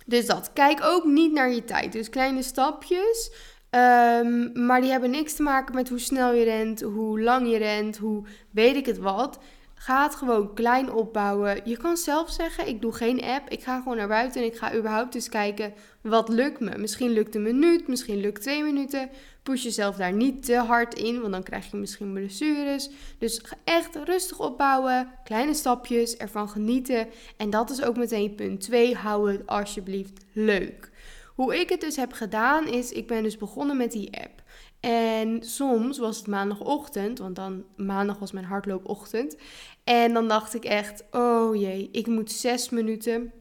dus 0.06 0.26
dat. 0.26 0.54
Kijk 0.54 0.80
ook 0.84 1.06
niet 1.06 1.32
naar 1.32 1.52
je 1.52 1.64
tijd. 1.64 1.92
Dus 1.92 2.10
kleine 2.10 2.42
stapjes. 2.42 3.32
Ehm, 3.70 4.66
maar 4.66 4.82
die 4.82 4.92
hebben 4.92 5.10
niks 5.10 5.34
te 5.34 5.44
maken 5.44 5.76
met 5.76 5.90
hoe 5.90 6.00
snel 6.00 6.34
je 6.34 6.44
rent, 6.44 6.82
hoe 6.82 7.22
lang 7.22 7.50
je 7.50 7.58
rent, 7.58 7.98
hoe 7.98 8.24
weet 8.52 8.76
ik 8.76 8.86
het 8.86 8.98
wat. 8.98 9.40
Ga 9.76 10.04
het 10.04 10.16
gewoon 10.16 10.54
klein 10.54 10.92
opbouwen. 10.92 11.62
Je 11.64 11.78
kan 11.78 11.98
zelf 11.98 12.30
zeggen: 12.30 12.68
ik 12.68 12.82
doe 12.82 12.94
geen 12.94 13.24
app. 13.24 13.50
Ik 13.50 13.64
ga 13.64 13.78
gewoon 13.78 13.98
naar 13.98 14.08
buiten 14.08 14.42
en 14.42 14.48
ik 14.48 14.58
ga 14.58 14.76
überhaupt 14.76 15.16
eens 15.16 15.30
kijken 15.30 15.74
wat 16.02 16.30
lukt 16.30 16.60
me. 16.60 16.78
Misschien 16.78 17.10
lukt 17.10 17.36
een 17.36 17.42
minuut, 17.42 17.88
misschien 17.88 18.18
lukt 18.18 18.42
twee 18.42 18.64
minuten. 18.64 19.10
Push 19.44 19.64
jezelf 19.64 19.96
daar 19.96 20.14
niet 20.14 20.46
te 20.46 20.56
hard 20.56 20.94
in, 20.94 21.20
want 21.20 21.32
dan 21.32 21.44
krijg 21.44 21.72
je 21.72 21.78
misschien 21.78 22.14
blessures. 22.14 22.90
Dus 23.20 23.42
echt 23.64 23.96
rustig 23.96 24.40
opbouwen, 24.40 25.12
kleine 25.24 25.54
stapjes, 25.54 26.18
ervan 26.18 26.50
genieten. 26.50 27.08
En 27.38 27.50
dat 27.50 27.70
is 27.70 27.84
ook 27.84 27.98
meteen 27.98 28.36
punt 28.36 28.62
2. 28.62 28.96
Hou 28.96 29.32
het 29.32 29.48
alsjeblieft 29.48 30.26
leuk. 30.34 30.92
Hoe 31.36 31.60
ik 31.60 31.70
het 31.70 31.82
dus 31.82 31.96
heb 31.96 32.14
gedaan 32.14 32.68
is, 32.68 32.92
ik 32.92 33.08
ben 33.08 33.24
dus 33.24 33.38
begonnen 33.38 33.78
met 33.78 33.92
die 33.92 34.22
app. 34.22 34.44
En 34.86 35.44
soms 35.44 35.98
was 35.98 36.18
het 36.18 36.28
maandagochtend, 36.28 37.20
want 37.20 37.36
dan 37.36 37.64
maandag 37.76 38.20
was 38.20 38.32
mijn 38.32 38.46
hardloopochtend. 38.46 39.38
En 39.84 40.14
dan 40.14 40.28
dacht 40.28 40.54
ik 40.54 40.66
echt, 40.66 41.04
oh 41.12 41.56
jee, 41.56 41.90
ik 41.92 42.08
moet 42.08 42.32
zes 42.32 42.70
minuten 42.70 43.32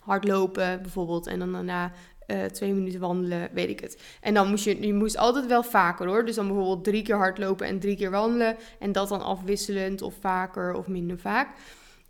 hardlopen 0.00 0.82
bijvoorbeeld. 0.82 1.26
En 1.26 1.38
dan 1.38 1.52
daarna 1.52 1.92
uh, 2.26 2.44
twee 2.44 2.74
minuten 2.74 3.00
wandelen, 3.00 3.48
weet 3.52 3.68
ik 3.68 3.80
het. 3.80 4.02
En 4.20 4.34
dan 4.34 4.48
moest 4.48 4.64
je, 4.64 4.86
je 4.86 4.94
moest 4.94 5.16
altijd 5.16 5.46
wel 5.46 5.62
vaker 5.62 6.06
hoor. 6.06 6.24
Dus 6.24 6.34
dan 6.34 6.46
bijvoorbeeld 6.46 6.84
drie 6.84 7.02
keer 7.02 7.16
hardlopen 7.16 7.66
en 7.66 7.78
drie 7.80 7.96
keer 7.96 8.10
wandelen. 8.10 8.56
En 8.78 8.92
dat 8.92 9.08
dan 9.08 9.22
afwisselend 9.22 10.02
of 10.02 10.14
vaker 10.20 10.74
of 10.74 10.88
minder 10.88 11.18
vaak. 11.18 11.56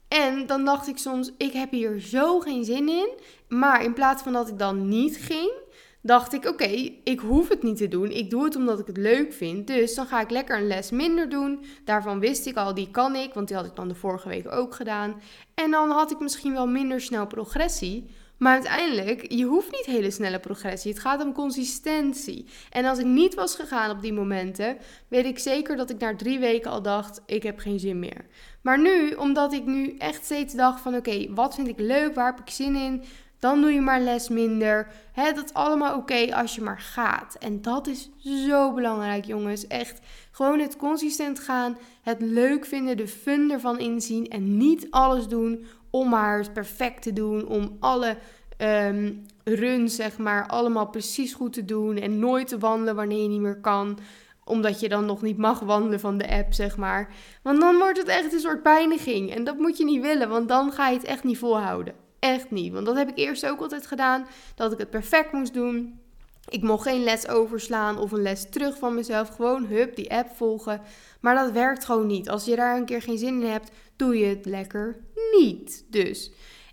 En 0.09 0.47
dan 0.47 0.65
dacht 0.65 0.89
ik 0.89 0.99
soms, 0.99 1.33
ik 1.39 1.53
heb 1.53 1.71
hier 1.71 2.01
zo 2.01 2.41
geen 2.41 2.65
zin 2.65 2.89
in. 2.89 3.09
Maar 3.49 3.85
in 3.85 3.95
plaats 3.95 4.23
van 4.23 4.33
dat 4.33 4.49
ik 4.49 4.59
dan 4.59 4.89
niet 4.89 5.17
ging, 5.17 5.63
dacht 6.07 6.33
ik, 6.33 6.47
oké, 6.47 6.91
ik 7.05 7.21
hoef 7.21 7.49
het 7.49 7.63
niet 7.63 7.77
te 7.77 7.89
doen. 7.89 8.11
Ik 8.11 8.31
doe 8.31 8.45
het 8.45 8.57
omdat 8.57 8.79
ik 8.79 8.87
het 8.87 8.97
leuk 8.97 9.33
vind. 9.33 9.67
Dus 9.67 9.95
dan 9.95 10.07
ga 10.07 10.21
ik 10.21 10.31
lekker 10.31 10.59
een 10.59 10.67
les 10.67 10.91
minder 10.91 11.29
doen. 11.29 11.65
Daarvan 11.85 12.21
wist 12.21 12.47
ik 12.47 12.57
al, 12.57 12.75
die 12.75 12.91
kan 12.91 13.15
ik, 13.15 13.35
want 13.35 13.49
die 13.49 13.57
had 13.57 13.67
ik 13.67 13.77
dan 13.77 13.89
de 13.89 13.95
vorige 13.95 14.29
week 14.29 14.53
ook 14.53 14.75
gedaan. 14.75 15.21
En 15.55 15.71
dan 15.71 15.91
had 15.91 16.11
ik 16.11 16.19
misschien 16.21 16.53
wel 16.53 16.67
minder 16.67 17.01
snel 17.01 17.27
progressie. 17.27 18.11
Maar 18.37 18.53
uiteindelijk, 18.53 19.33
je 19.33 19.45
hoeft 19.45 19.71
niet 19.71 19.87
hele 19.87 20.11
snelle 20.11 20.41
progressie. 20.41 20.91
Het 20.91 21.01
gaat 21.01 21.23
om 21.25 21.33
consistentie. 21.33 22.47
En 22.71 22.85
als 22.85 22.99
ik 22.99 23.07
niet 23.07 23.35
was 23.35 23.55
gegaan 23.55 23.91
op 23.91 24.03
die 24.03 24.13
momenten, 24.13 24.77
weet 25.09 25.25
ik 25.25 25.39
zeker 25.39 25.77
dat 25.77 25.91
ik 25.91 25.99
na 25.99 26.17
drie 26.17 26.39
weken 26.39 26.71
al 26.71 26.83
dacht: 26.83 27.23
ik 27.27 27.43
heb 27.43 27.59
geen 27.59 27.79
zin 27.79 27.99
meer. 27.99 28.27
Maar 28.63 28.81
nu, 28.81 29.13
omdat 29.13 29.53
ik 29.53 29.65
nu 29.65 29.97
echt 29.99 30.25
steeds 30.25 30.55
dacht 30.55 30.81
van 30.81 30.95
oké, 30.95 31.35
wat 31.35 31.55
vind 31.55 31.69
ik 31.69 31.79
leuk, 31.79 32.15
waar 32.15 32.27
heb 32.27 32.41
ik 32.41 32.51
zin 32.51 32.77
in? 32.77 33.05
Dan 33.45 33.61
doe 33.61 33.73
je 33.73 33.81
maar 33.81 34.01
les 34.01 34.29
minder. 34.29 34.87
Hè, 35.13 35.33
dat 35.33 35.45
is 35.45 35.53
allemaal 35.53 35.97
oké 35.97 36.35
als 36.35 36.55
je 36.55 36.61
maar 36.61 36.81
gaat. 36.81 37.37
En 37.39 37.63
dat 37.63 37.87
is 37.87 38.11
zo 38.47 38.73
belangrijk, 38.73 39.25
jongens. 39.25 39.67
Echt 39.67 40.01
gewoon 40.31 40.59
het 40.59 40.77
consistent 40.77 41.39
gaan, 41.39 41.79
het 42.03 42.21
leuk 42.21 42.65
vinden, 42.65 42.97
de 42.97 43.09
fun 43.09 43.51
ervan 43.51 43.79
inzien 43.79 44.29
en 44.29 44.57
niet 44.57 44.87
alles 44.91 45.29
doen 45.29 45.65
om 45.91 46.09
maar 46.09 46.39
het 46.39 46.53
perfect 46.53 47.03
te 47.03 47.13
doen, 47.13 47.47
om 47.47 47.77
alle 47.81 48.17
um, 48.59 49.27
runs, 49.45 49.95
zeg 49.95 50.19
maar, 50.19 50.47
allemaal 50.47 50.87
precies 50.87 51.35
goed 51.35 51.53
te 51.53 51.65
doen 51.65 51.97
en 51.97 52.19
nooit 52.19 52.49
te 52.49 52.59
wandelen 52.59 52.95
wanneer 52.95 53.23
je 53.23 53.29
niet 53.29 53.41
meer 53.41 53.61
kan 53.61 53.99
omdat 54.45 54.81
je 54.81 54.89
dan 54.89 55.07
nog 55.07 55.23
niet 55.23 55.37
mag 55.37 55.61
wandelen 55.61 56.01
van 56.01 56.19
de 56.19 56.29
app, 56.29 56.53
zeg 56.53 56.77
maar. 56.77 57.15
Want 57.43 57.61
dan 57.61 57.77
wordt 57.77 57.99
het 57.99 58.09
echt 58.09 58.33
een 58.33 58.41
soort 58.41 58.63
pijniging. 58.63 59.35
En 59.35 59.45
dat 59.45 59.59
moet 59.59 59.79
je 59.79 59.85
niet 59.85 60.03
willen, 60.03 60.29
want 60.29 60.49
dan 60.49 60.73
ga 60.73 60.89
je 60.89 60.97
het 60.97 61.07
echt 61.07 61.25
niet 61.25 61.39
volhouden. 61.39 62.04
Echt 62.25 62.51
niet. 62.51 62.73
Want 62.73 62.87
dat 62.87 62.97
heb 62.97 63.09
ik 63.09 63.19
eerst 63.19 63.47
ook 63.47 63.61
altijd 63.61 63.87
gedaan. 63.87 64.27
Dat 64.55 64.73
ik 64.73 64.79
het 64.79 64.91
perfect 64.91 65.33
moest 65.33 65.55
doen. 65.55 66.01
Ik 66.49 66.63
mocht 66.63 66.83
geen 66.83 67.05
les 67.05 67.29
overslaan 67.29 67.99
of 67.99 68.13
een 68.13 68.23
les 68.23 68.51
terug 68.51 68.79
van 68.79 68.95
mezelf. 68.95 69.29
Gewoon 69.29 69.65
hup, 69.67 69.97
die 69.97 70.11
app 70.11 70.37
volgen. 70.37 70.81
Maar 71.21 71.35
dat 71.35 71.53
werkt 71.53 71.85
gewoon 71.85 72.07
niet. 72.07 72.29
Als 72.31 72.45
je 72.45 72.57
daar 72.57 72.77
een 72.77 72.85
keer 72.85 73.03
geen 73.03 73.19
zin 73.19 73.43
in 73.43 73.51
hebt, 73.51 73.71
doe 73.97 74.19
je 74.19 74.27
het 74.27 74.47
lekker 74.47 74.97
niet. 75.37 75.85
Dus. 75.91 76.31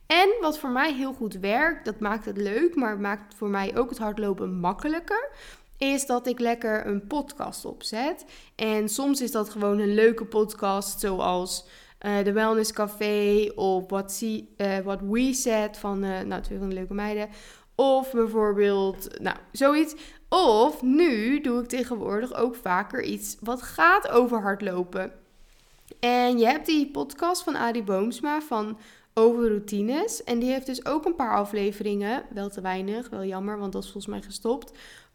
En 0.08 0.30
wat 0.42 0.60
voor 0.60 0.70
mij 0.70 0.94
heel 0.94 1.14
goed 1.14 1.34
werkt, 1.34 1.86
dat 1.86 2.00
maakt 2.00 2.26
het 2.26 2.38
leuk, 2.38 2.76
maar 2.76 3.00
maakt 3.00 3.36
voor 3.36 3.50
mij 3.50 3.78
ook 3.78 3.90
het 3.90 4.00
hardlopen 4.00 4.60
makkelijker 4.60 5.32
is 5.78 6.06
dat 6.06 6.28
ik 6.28 6.40
lekker 6.40 6.88
een 6.88 7.08
podcast 7.08 7.66
opzet. 7.66 8.26
En 8.56 8.90
soms 8.90 9.22
is 9.22 9.32
dat 9.32 9.50
gewoon 9.50 9.80
een 9.80 9.94
leuke 9.94 10.26
podcast, 10.26 11.00
zoals 11.00 11.66
uh, 12.06 12.24
de 12.24 12.32
Wellness 12.32 12.74
Café 12.74 13.52
of 13.56 13.84
uh, 13.92 14.78
What 14.84 15.02
We 15.02 15.34
Said 15.34 15.78
van 15.78 16.04
uh, 16.04 16.20
nou, 16.22 16.42
twee 16.42 16.58
van 16.58 16.70
de 16.70 16.76
leuke 16.76 16.94
meiden. 16.94 17.30
Of 17.76 18.12
bijvoorbeeld, 18.12 19.20
nou, 19.22 19.38
zoiets. 19.52 19.96
Of 20.30 20.82
nu 20.82 21.42
doe 21.42 21.62
ik 21.62 21.68
tegenwoordig 21.68 22.34
ook 22.34 22.56
vaker 22.56 23.04
iets 23.04 23.38
wat 23.40 23.62
gaat 23.62 24.10
over 24.10 24.42
hardlopen. 24.42 25.12
En 26.00 26.38
je 26.38 26.46
hebt 26.46 26.66
die 26.66 26.92
podcast 26.92 27.44
van 27.44 27.58
Adi 27.58 27.84
Boomsma 27.84 28.42
van 28.42 28.78
over 29.14 29.48
routines. 29.48 30.24
En 30.24 30.40
die 30.40 30.52
heeft 30.52 30.66
dus 30.66 30.86
ook 30.86 31.06
een 31.06 31.16
paar 31.16 31.36
afleveringen, 31.36 32.24
wel 32.34 32.50
te 32.50 32.62
weinig, 32.62 33.10
wel 33.10 33.24
jammer, 33.24 33.58
want 33.58 33.74
dat 33.74 33.84
is 33.84 33.92
volgens 33.92 34.14
mij 34.14 34.22
gestopt, 34.22 34.72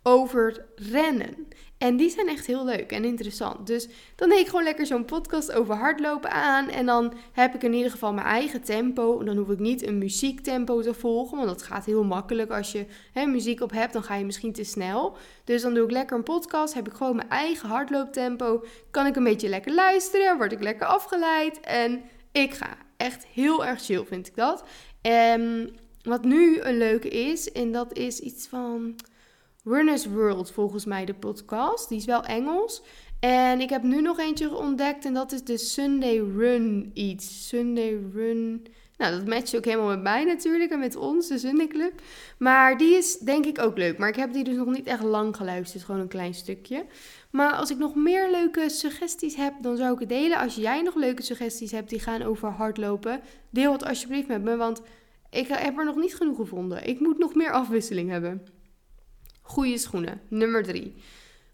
over 0.07 0.65
rennen. 0.75 1.49
En 1.79 1.97
die 1.97 2.11
zijn 2.11 2.29
echt 2.29 2.47
heel 2.47 2.65
leuk 2.65 2.93
en 2.93 3.05
interessant. 3.05 3.67
Dus 3.67 3.89
dan 4.17 4.29
deed 4.29 4.39
ik 4.39 4.47
gewoon 4.47 4.65
lekker 4.65 4.87
zo'n 4.87 5.05
podcast 5.05 5.53
over 5.53 5.75
hardlopen 5.75 6.31
aan. 6.31 6.69
En 6.69 6.87
dan 6.87 7.13
heb 7.33 7.55
ik 7.55 7.63
in 7.63 7.73
ieder 7.73 7.91
geval 7.91 8.13
mijn 8.13 8.27
eigen 8.27 8.63
tempo. 8.63 9.25
Dan 9.25 9.37
hoef 9.37 9.49
ik 9.49 9.59
niet 9.59 9.87
een 9.87 9.99
muziektempo 9.99 10.83
te 10.83 10.95
volgen. 10.95 11.37
Want 11.37 11.49
dat 11.49 11.63
gaat 11.63 11.85
heel 11.85 12.05
makkelijk. 12.05 12.51
Als 12.51 12.73
je 12.73 12.87
hè, 13.13 13.27
muziek 13.27 13.61
op 13.61 13.71
hebt, 13.71 13.93
dan 13.93 14.03
ga 14.03 14.15
je 14.15 14.25
misschien 14.25 14.53
te 14.53 14.65
snel. 14.65 15.17
Dus 15.45 15.63
dan 15.63 15.75
doe 15.75 15.85
ik 15.85 15.91
lekker 15.91 16.17
een 16.17 16.23
podcast. 16.23 16.75
Heb 16.75 16.87
ik 16.87 16.95
gewoon 16.95 17.17
mijn 17.17 17.29
eigen 17.29 17.69
hardlooptempo. 17.69 18.65
Kan 18.91 19.07
ik 19.07 19.17
een 19.17 19.25
beetje 19.25 19.49
lekker 19.49 19.75
luisteren. 19.75 20.37
Word 20.37 20.53
ik 20.53 20.63
lekker 20.63 20.87
afgeleid. 20.87 21.61
En 21.61 22.03
ik 22.33 22.55
ga. 22.55 22.77
Echt 22.97 23.27
heel 23.27 23.65
erg 23.65 23.83
chill 23.83 24.05
vind 24.05 24.27
ik 24.27 24.37
dat. 24.37 24.65
En 25.01 25.71
wat 26.03 26.25
nu 26.25 26.61
een 26.61 26.77
leuke 26.77 27.09
is. 27.09 27.53
En 27.53 27.73
dat 27.73 27.97
is 27.97 28.21
iets 28.21 28.47
van 28.47 28.95
Runners 29.69 30.07
World, 30.07 30.51
volgens 30.51 30.85
mij 30.85 31.05
de 31.05 31.15
podcast. 31.15 31.89
Die 31.89 31.99
is 31.99 32.05
wel 32.05 32.25
Engels. 32.25 32.83
En 33.21 33.61
ik 33.61 33.71
heb 33.71 33.83
nu 33.83 34.01
nog 34.01 34.19
eentje 34.19 34.57
ontdekt 34.57 35.05
en 35.05 35.15
dat 35.15 35.33
is 35.33 35.45
de 35.45 35.59
Sunday 35.59 36.19
Run 36.19 36.91
iets. 36.95 37.49
Sunday 37.49 37.99
Run. 38.15 38.67
Nou, 38.97 39.13
dat 39.13 39.27
matcht 39.27 39.57
ook 39.57 39.65
helemaal 39.65 39.89
met 39.89 40.03
mij 40.03 40.25
natuurlijk 40.25 40.71
en 40.71 40.79
met 40.79 40.97
ons, 40.97 41.29
de 41.29 41.39
Sunday 41.39 41.67
Club. 41.67 41.93
Maar 42.39 42.79
die 42.79 42.97
is 42.97 43.19
denk 43.19 43.47
ik 43.47 43.61
ook 43.61 43.77
leuk. 43.77 43.99
Maar 43.99 44.09
ik 44.09 44.17
heb 44.17 44.33
die 44.33 44.45
dus 44.45 44.57
nog 44.57 44.67
niet 44.67 44.87
echt 44.87 45.03
lang 45.03 45.37
geluisterd, 45.37 45.85
gewoon 45.85 46.01
een 46.01 46.09
klein 46.09 46.35
stukje. 46.35 46.85
Maar 47.31 47.53
als 47.53 47.71
ik 47.71 47.79
nog 47.79 47.95
meer 47.95 48.31
leuke 48.31 48.69
suggesties 48.69 49.37
heb, 49.37 49.55
dan 49.61 49.77
zou 49.77 49.93
ik 49.93 49.99
het 49.99 50.09
delen. 50.09 50.39
Als 50.39 50.55
jij 50.55 50.83
nog 50.83 50.95
leuke 50.95 51.23
suggesties 51.23 51.71
hebt 51.71 51.91
die 51.91 52.01
gaan 52.01 52.23
over 52.23 52.49
hardlopen, 52.49 53.21
deel 53.51 53.73
het 53.73 53.85
alsjeblieft 53.85 54.29
met 54.29 54.43
me, 54.43 54.57
want 54.57 54.83
ik 55.31 55.49
heb 55.49 55.79
er 55.79 55.85
nog 55.85 55.97
niet 55.97 56.15
genoeg 56.15 56.37
gevonden. 56.37 56.87
Ik 56.89 57.01
moet 57.01 57.19
nog 57.19 57.35
meer 57.35 57.53
afwisseling 57.53 58.11
hebben. 58.11 58.56
Goede 59.47 59.79
schoenen, 59.79 60.21
nummer 60.29 60.63
drie. 60.63 60.95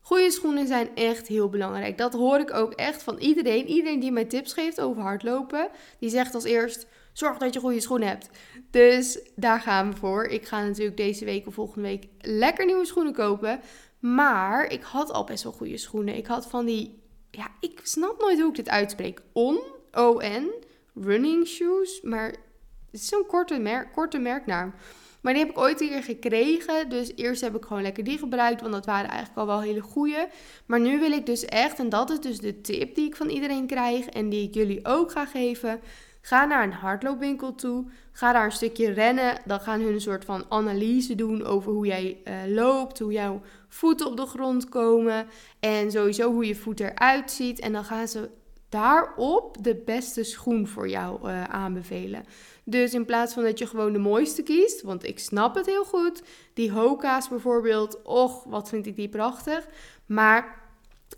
Goede 0.00 0.30
schoenen 0.30 0.66
zijn 0.66 0.94
echt 0.94 1.28
heel 1.28 1.48
belangrijk. 1.48 1.98
Dat 1.98 2.12
hoor 2.12 2.38
ik 2.38 2.54
ook 2.54 2.72
echt 2.72 3.02
van 3.02 3.18
iedereen. 3.18 3.66
Iedereen 3.66 4.00
die 4.00 4.12
mij 4.12 4.24
tips 4.24 4.52
geeft 4.52 4.80
over 4.80 5.02
hardlopen, 5.02 5.68
die 5.98 6.10
zegt 6.10 6.34
als 6.34 6.44
eerst: 6.44 6.86
zorg 7.12 7.38
dat 7.38 7.54
je 7.54 7.60
goede 7.60 7.80
schoenen 7.80 8.08
hebt. 8.08 8.30
Dus 8.70 9.18
daar 9.34 9.60
gaan 9.60 9.90
we 9.90 9.96
voor. 9.96 10.24
Ik 10.24 10.46
ga 10.46 10.62
natuurlijk 10.62 10.96
deze 10.96 11.24
week 11.24 11.46
of 11.46 11.54
volgende 11.54 11.88
week 11.88 12.06
lekker 12.20 12.66
nieuwe 12.66 12.84
schoenen 12.84 13.12
kopen. 13.12 13.60
Maar 13.98 14.66
ik 14.66 14.82
had 14.82 15.10
al 15.10 15.24
best 15.24 15.42
wel 15.42 15.52
goede 15.52 15.78
schoenen. 15.78 16.16
Ik 16.16 16.26
had 16.26 16.46
van 16.46 16.64
die, 16.64 17.02
ja, 17.30 17.48
ik 17.60 17.80
snap 17.82 18.20
nooit 18.20 18.40
hoe 18.40 18.48
ik 18.48 18.56
dit 18.56 18.68
uitspreek. 18.68 19.22
On, 19.32 19.60
O-N, 19.92 20.50
running 20.94 21.46
shoes. 21.46 22.00
Maar 22.00 22.26
het 22.26 23.00
is 23.00 23.06
zo'n 23.06 23.26
korte, 23.26 23.86
korte 23.92 24.18
merknaam. 24.18 24.74
Maar 25.22 25.32
die 25.32 25.42
heb 25.42 25.50
ik 25.50 25.58
ooit 25.58 25.78
keer 25.78 26.02
gekregen. 26.02 26.88
Dus 26.88 27.12
eerst 27.16 27.40
heb 27.40 27.56
ik 27.56 27.64
gewoon 27.64 27.82
lekker 27.82 28.04
die 28.04 28.18
gebruikt. 28.18 28.60
Want 28.60 28.72
dat 28.72 28.86
waren 28.86 29.10
eigenlijk 29.10 29.38
al 29.38 29.46
wel 29.46 29.60
hele 29.60 29.80
goede. 29.80 30.28
Maar 30.66 30.80
nu 30.80 31.00
wil 31.00 31.12
ik 31.12 31.26
dus 31.26 31.44
echt, 31.44 31.78
en 31.78 31.88
dat 31.88 32.10
is 32.10 32.20
dus 32.20 32.38
de 32.38 32.60
tip 32.60 32.94
die 32.94 33.06
ik 33.06 33.16
van 33.16 33.28
iedereen 33.28 33.66
krijg. 33.66 34.06
En 34.06 34.28
die 34.28 34.48
ik 34.48 34.54
jullie 34.54 34.80
ook 34.86 35.10
ga 35.10 35.26
geven. 35.26 35.80
Ga 36.20 36.44
naar 36.44 36.62
een 36.62 36.72
hardloopwinkel 36.72 37.54
toe. 37.54 37.84
Ga 38.12 38.32
daar 38.32 38.44
een 38.44 38.52
stukje 38.52 38.90
rennen. 38.90 39.36
Dan 39.44 39.60
gaan 39.60 39.80
hun 39.80 39.92
een 39.92 40.00
soort 40.00 40.24
van 40.24 40.44
analyse 40.48 41.14
doen 41.14 41.44
over 41.44 41.72
hoe 41.72 41.86
jij 41.86 42.18
uh, 42.24 42.34
loopt. 42.46 42.98
Hoe 42.98 43.12
jouw 43.12 43.40
voeten 43.68 44.06
op 44.06 44.16
de 44.16 44.26
grond 44.26 44.68
komen. 44.68 45.26
En 45.60 45.90
sowieso 45.90 46.32
hoe 46.32 46.46
je 46.46 46.54
voet 46.54 46.80
eruit 46.80 47.30
ziet. 47.30 47.60
En 47.60 47.72
dan 47.72 47.84
gaan 47.84 48.08
ze 48.08 48.30
daarop 48.72 49.56
de 49.60 49.74
beste 49.84 50.24
schoen 50.24 50.68
voor 50.68 50.88
jou 50.88 51.28
uh, 51.28 51.44
aanbevelen. 51.44 52.24
Dus 52.64 52.94
in 52.94 53.04
plaats 53.04 53.34
van 53.34 53.42
dat 53.42 53.58
je 53.58 53.66
gewoon 53.66 53.92
de 53.92 53.98
mooiste 53.98 54.42
kiest, 54.42 54.82
want 54.82 55.06
ik 55.06 55.18
snap 55.18 55.54
het 55.54 55.66
heel 55.66 55.84
goed. 55.84 56.22
Die 56.54 56.72
Hoka's 56.72 57.28
bijvoorbeeld, 57.28 58.02
och, 58.02 58.44
wat 58.44 58.68
vind 58.68 58.86
ik 58.86 58.96
die 58.96 59.08
prachtig. 59.08 59.66
Maar 60.06 60.60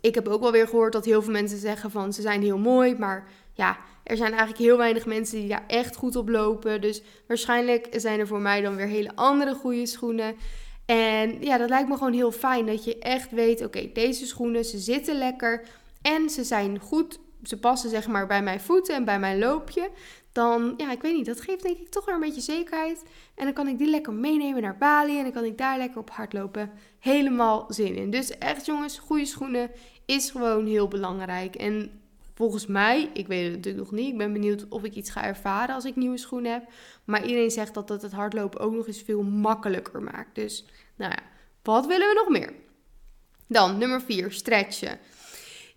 ik 0.01 0.15
heb 0.15 0.27
ook 0.27 0.41
wel 0.41 0.51
weer 0.51 0.67
gehoord 0.67 0.93
dat 0.93 1.05
heel 1.05 1.21
veel 1.21 1.31
mensen 1.31 1.57
zeggen 1.57 1.91
van 1.91 2.13
ze 2.13 2.21
zijn 2.21 2.41
heel 2.41 2.57
mooi, 2.57 2.95
maar 2.95 3.27
ja, 3.53 3.77
er 4.03 4.17
zijn 4.17 4.29
eigenlijk 4.29 4.59
heel 4.59 4.77
weinig 4.77 5.05
mensen 5.05 5.39
die 5.39 5.49
daar 5.49 5.65
echt 5.67 5.95
goed 5.95 6.15
op 6.15 6.29
lopen. 6.29 6.81
Dus 6.81 7.01
waarschijnlijk 7.27 7.87
zijn 7.91 8.19
er 8.19 8.27
voor 8.27 8.41
mij 8.41 8.61
dan 8.61 8.75
weer 8.75 8.87
hele 8.87 9.15
andere 9.15 9.53
goede 9.53 9.85
schoenen. 9.85 10.35
En 10.85 11.41
ja, 11.41 11.57
dat 11.57 11.69
lijkt 11.69 11.89
me 11.89 11.97
gewoon 11.97 12.13
heel 12.13 12.31
fijn 12.31 12.65
dat 12.65 12.83
je 12.83 12.99
echt 12.99 13.31
weet, 13.31 13.63
oké, 13.63 13.89
deze 13.93 14.25
schoenen, 14.25 14.65
ze 14.65 14.77
zitten 14.77 15.17
lekker 15.17 15.63
en 16.01 16.29
ze 16.29 16.43
zijn 16.43 16.79
goed 16.79 17.19
ze 17.43 17.59
passen 17.59 17.89
zeg 17.89 18.07
maar 18.07 18.27
bij 18.27 18.43
mijn 18.43 18.59
voeten 18.59 18.95
en 18.95 19.05
bij 19.05 19.19
mijn 19.19 19.39
loopje. 19.39 19.89
Dan, 20.31 20.73
ja, 20.77 20.91
ik 20.91 21.01
weet 21.01 21.13
niet, 21.15 21.25
dat 21.25 21.41
geeft 21.41 21.63
denk 21.63 21.77
ik 21.77 21.89
toch 21.89 22.05
weer 22.05 22.15
een 22.15 22.21
beetje 22.21 22.41
zekerheid. 22.41 23.03
En 23.35 23.43
dan 23.45 23.53
kan 23.53 23.67
ik 23.67 23.77
die 23.77 23.89
lekker 23.89 24.13
meenemen 24.13 24.61
naar 24.61 24.77
Bali 24.77 25.17
en 25.17 25.23
dan 25.23 25.31
kan 25.31 25.43
ik 25.43 25.57
daar 25.57 25.77
lekker 25.77 25.99
op 25.99 26.09
hardlopen. 26.09 26.71
Helemaal 26.99 27.65
zin 27.67 27.95
in. 27.95 28.09
Dus 28.09 28.37
echt 28.37 28.65
jongens, 28.65 28.99
goede 28.99 29.25
schoenen 29.25 29.71
is 30.05 30.31
gewoon 30.31 30.65
heel 30.65 30.87
belangrijk. 30.87 31.55
En 31.55 32.01
volgens 32.33 32.65
mij, 32.65 33.09
ik 33.13 33.27
weet 33.27 33.45
het 33.45 33.55
natuurlijk 33.55 33.83
nog 33.83 33.99
niet, 33.99 34.11
ik 34.11 34.17
ben 34.17 34.33
benieuwd 34.33 34.67
of 34.69 34.83
ik 34.83 34.93
iets 34.93 35.09
ga 35.09 35.23
ervaren 35.23 35.75
als 35.75 35.85
ik 35.85 35.95
nieuwe 35.95 36.17
schoenen 36.17 36.51
heb. 36.51 36.63
Maar 37.03 37.25
iedereen 37.25 37.51
zegt 37.51 37.73
dat 37.73 37.87
dat 37.87 38.01
het 38.01 38.11
hardlopen 38.11 38.59
ook 38.59 38.73
nog 38.73 38.87
eens 38.87 39.01
veel 39.01 39.23
makkelijker 39.23 40.01
maakt. 40.01 40.35
Dus, 40.35 40.65
nou 40.95 41.11
ja, 41.11 41.19
wat 41.63 41.85
willen 41.85 42.07
we 42.07 42.13
nog 42.13 42.29
meer? 42.29 42.53
Dan 43.47 43.77
nummer 43.77 44.01
4, 44.01 44.31
stretchen. 44.31 44.99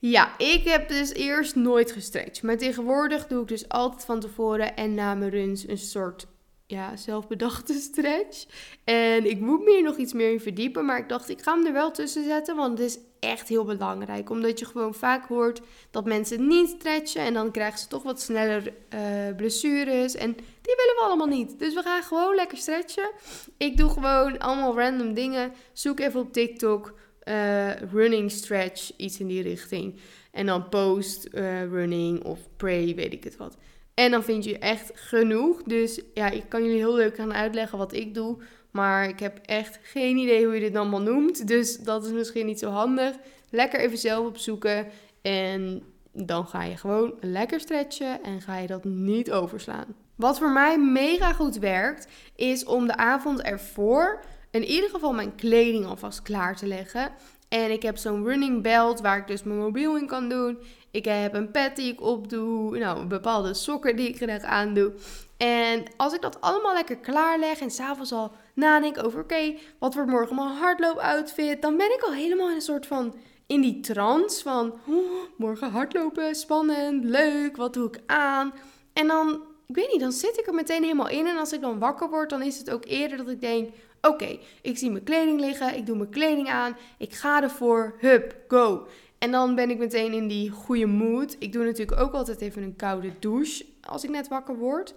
Ja, 0.01 0.39
ik 0.39 0.65
heb 0.65 0.89
dus 0.89 1.13
eerst 1.13 1.55
nooit 1.55 1.93
gestretched. 1.93 2.43
Maar 2.43 2.57
tegenwoordig 2.57 3.27
doe 3.27 3.43
ik 3.43 3.49
dus 3.49 3.69
altijd 3.69 4.05
van 4.05 4.21
tevoren 4.21 4.77
en 4.77 4.95
na 4.95 5.15
mijn 5.15 5.31
runs 5.31 5.69
een 5.69 5.79
soort 5.79 6.27
ja, 6.67 6.97
zelfbedachte 6.97 7.73
stretch. 7.91 8.47
En 8.85 9.31
ik 9.31 9.41
moet 9.41 9.65
me 9.65 9.71
hier 9.71 9.83
nog 9.83 9.97
iets 9.97 10.13
meer 10.13 10.33
in 10.33 10.41
verdiepen. 10.41 10.85
Maar 10.85 10.99
ik 10.99 11.09
dacht, 11.09 11.29
ik 11.29 11.43
ga 11.43 11.55
hem 11.55 11.67
er 11.67 11.73
wel 11.73 11.91
tussen 11.91 12.25
zetten. 12.25 12.57
Want 12.57 12.79
het 12.79 12.89
is 12.89 12.99
echt 13.21 13.49
heel 13.49 13.65
belangrijk. 13.65 14.31
Omdat 14.31 14.59
je 14.59 14.65
gewoon 14.65 14.95
vaak 14.95 15.27
hoort 15.27 15.61
dat 15.91 16.05
mensen 16.05 16.47
niet 16.47 16.69
stretchen. 16.69 17.23
En 17.23 17.35
dan 17.35 17.51
krijgen 17.51 17.79
ze 17.79 17.87
toch 17.87 18.03
wat 18.03 18.21
sneller 18.21 18.73
uh, 18.95 19.37
blessures. 19.37 20.15
En 20.15 20.33
die 20.33 20.77
willen 20.77 20.95
we 20.97 21.03
allemaal 21.05 21.27
niet. 21.27 21.59
Dus 21.59 21.75
we 21.75 21.83
gaan 21.83 22.03
gewoon 22.03 22.35
lekker 22.35 22.59
stretchen. 22.59 23.11
Ik 23.57 23.77
doe 23.77 23.91
gewoon 23.91 24.39
allemaal 24.39 24.79
random 24.79 25.15
dingen. 25.15 25.53
Zoek 25.73 26.01
even 26.01 26.21
op 26.21 26.33
TikTok. 26.33 26.95
Uh, 27.29 27.71
running 27.93 28.31
stretch, 28.31 28.91
iets 28.97 29.21
in 29.21 29.27
die 29.27 29.43
richting. 29.43 30.01
En 30.33 30.47
dan 30.47 30.69
post 30.69 31.29
uh, 31.33 31.63
running 31.63 32.25
of 32.25 32.39
pray, 32.57 32.95
weet 32.95 33.13
ik 33.13 33.25
het 33.25 33.37
wat. 33.37 33.57
En 33.95 34.11
dan 34.11 34.25
vind 34.25 34.45
je 34.45 34.59
echt 34.59 34.91
genoeg. 34.95 35.63
Dus 35.63 36.01
ja, 36.15 36.31
ik 36.31 36.45
kan 36.49 36.63
jullie 36.63 36.79
heel 36.79 36.95
leuk 36.95 37.15
gaan 37.15 37.35
uitleggen 37.35 37.79
wat 37.79 37.93
ik 37.93 38.15
doe. 38.15 38.37
Maar 38.71 39.09
ik 39.09 39.21
heb 39.21 39.39
echt 39.47 39.79
geen 39.83 40.17
idee 40.17 40.45
hoe 40.45 40.55
je 40.55 40.61
dit 40.61 40.77
allemaal 40.77 41.03
noemt. 41.03 41.47
Dus 41.47 41.79
dat 41.79 42.05
is 42.05 42.13
misschien 42.13 42.47
niet 42.47 42.59
zo 42.59 42.71
handig. 42.71 43.17
Lekker 43.51 43.81
even 43.81 43.99
zelf 43.99 44.27
opzoeken. 44.27 44.87
En 45.23 45.83
dan 46.13 46.47
ga 46.47 46.63
je 46.63 46.77
gewoon 46.77 47.15
lekker 47.21 47.61
stretchen 47.61 48.23
en 48.23 48.41
ga 48.41 48.59
je 48.59 48.67
dat 48.67 48.85
niet 48.85 49.31
overslaan. 49.31 49.95
Wat 50.17 50.39
voor 50.39 50.53
mij 50.53 50.79
mega 50.79 51.33
goed 51.33 51.59
werkt, 51.59 52.09
is 52.37 52.65
om 52.65 52.87
de 52.87 52.97
avond 52.97 53.43
ervoor 53.43 54.21
in 54.51 54.65
ieder 54.65 54.91
geval 54.91 55.13
mijn 55.13 55.35
kleding 55.35 55.87
alvast 55.87 56.23
klaar 56.23 56.57
te 56.57 56.67
leggen. 56.67 57.13
En 57.49 57.71
ik 57.71 57.83
heb 57.83 57.97
zo'n 57.97 58.25
running 58.25 58.63
belt 58.63 59.01
waar 59.01 59.19
ik 59.19 59.27
dus 59.27 59.43
mijn 59.43 59.59
mobiel 59.59 59.97
in 59.97 60.07
kan 60.07 60.29
doen. 60.29 60.59
Ik 60.91 61.05
heb 61.05 61.35
een 61.35 61.51
pet 61.51 61.77
die 61.77 61.93
ik 61.93 62.01
opdoe. 62.01 62.79
Nou, 62.79 63.07
bepaalde 63.07 63.55
sokken 63.55 63.97
die 63.97 64.09
ik 64.09 64.17
graag 64.17 64.43
aandoe. 64.43 64.93
En 65.37 65.83
als 65.97 66.15
ik 66.15 66.21
dat 66.21 66.41
allemaal 66.41 66.75
lekker 66.75 66.97
klaarleg 66.97 67.61
en 67.61 67.71
s'avonds 67.71 68.13
al 68.13 68.33
nadenk 68.55 69.05
over... 69.05 69.21
oké, 69.21 69.55
wat 69.79 69.95
wordt 69.95 70.11
morgen 70.11 70.37
mijn 70.37 70.49
hardloop-outfit? 70.49 71.63
Dan 71.63 71.77
ben 71.77 71.93
ik 71.93 72.03
al 72.03 72.13
helemaal 72.13 72.49
in 72.49 72.55
een 72.55 72.61
soort 72.61 72.87
van... 72.87 73.15
in 73.47 73.61
die 73.61 73.81
trance 73.81 74.43
van... 74.43 74.73
Oh, 74.87 75.11
morgen 75.37 75.71
hardlopen, 75.71 76.35
spannend, 76.35 77.05
leuk, 77.05 77.57
wat 77.57 77.75
doe 77.75 77.89
ik 77.89 78.01
aan? 78.07 78.53
En 78.93 79.07
dan, 79.07 79.43
ik 79.67 79.75
weet 79.75 79.93
niet, 79.93 80.01
dan 80.01 80.13
zit 80.13 80.39
ik 80.39 80.47
er 80.47 80.55
meteen 80.55 80.83
helemaal 80.83 81.09
in. 81.09 81.27
En 81.27 81.37
als 81.37 81.53
ik 81.53 81.61
dan 81.61 81.79
wakker 81.79 82.09
word, 82.09 82.31
dan 82.31 82.43
is 82.43 82.59
het 82.59 82.71
ook 82.71 82.85
eerder 82.85 83.17
dat 83.17 83.29
ik 83.29 83.41
denk... 83.41 83.71
Oké, 84.01 84.39
ik 84.63 84.79
zie 84.79 84.91
mijn 84.91 85.05
kleding 85.05 85.41
liggen, 85.41 85.77
ik 85.77 85.87
doe 85.87 85.97
mijn 85.97 86.11
kleding 86.11 86.49
aan, 86.49 86.77
ik 86.99 87.13
ga 87.13 87.43
ervoor, 87.43 87.95
hup, 87.99 88.37
go. 88.49 88.87
En 89.19 89.31
dan 89.31 89.55
ben 89.55 89.71
ik 89.71 89.79
meteen 89.79 90.13
in 90.13 90.29
die 90.29 90.51
goede 90.51 90.87
mood. 90.87 91.37
Ik 91.39 91.53
doe 91.53 91.65
natuurlijk 91.65 92.01
ook 92.01 92.13
altijd 92.13 92.41
even 92.41 92.63
een 92.63 92.77
koude 92.77 93.13
douche 93.19 93.65
als 93.81 94.05
ik 94.05 94.11
net 94.11 94.29
wakker 94.29 94.57
word. 94.57 94.95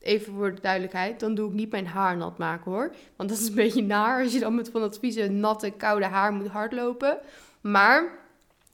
Even 0.00 0.34
voor 0.34 0.54
de 0.54 0.60
duidelijkheid, 0.60 1.20
dan 1.20 1.34
doe 1.34 1.48
ik 1.48 1.54
niet 1.54 1.70
mijn 1.70 1.86
haar 1.86 2.16
nat 2.16 2.38
maken 2.38 2.70
hoor. 2.70 2.94
Want 3.16 3.28
dat 3.28 3.38
is 3.38 3.48
een 3.48 3.54
beetje 3.64 3.82
naar 3.82 4.22
als 4.22 4.32
je 4.32 4.40
dan 4.40 4.54
met 4.54 4.70
van 4.70 4.80
dat 4.80 4.98
vieze, 4.98 5.28
natte, 5.28 5.70
koude 5.70 6.06
haar 6.06 6.32
moet 6.32 6.48
hardlopen. 6.48 7.18
Maar 7.60 8.18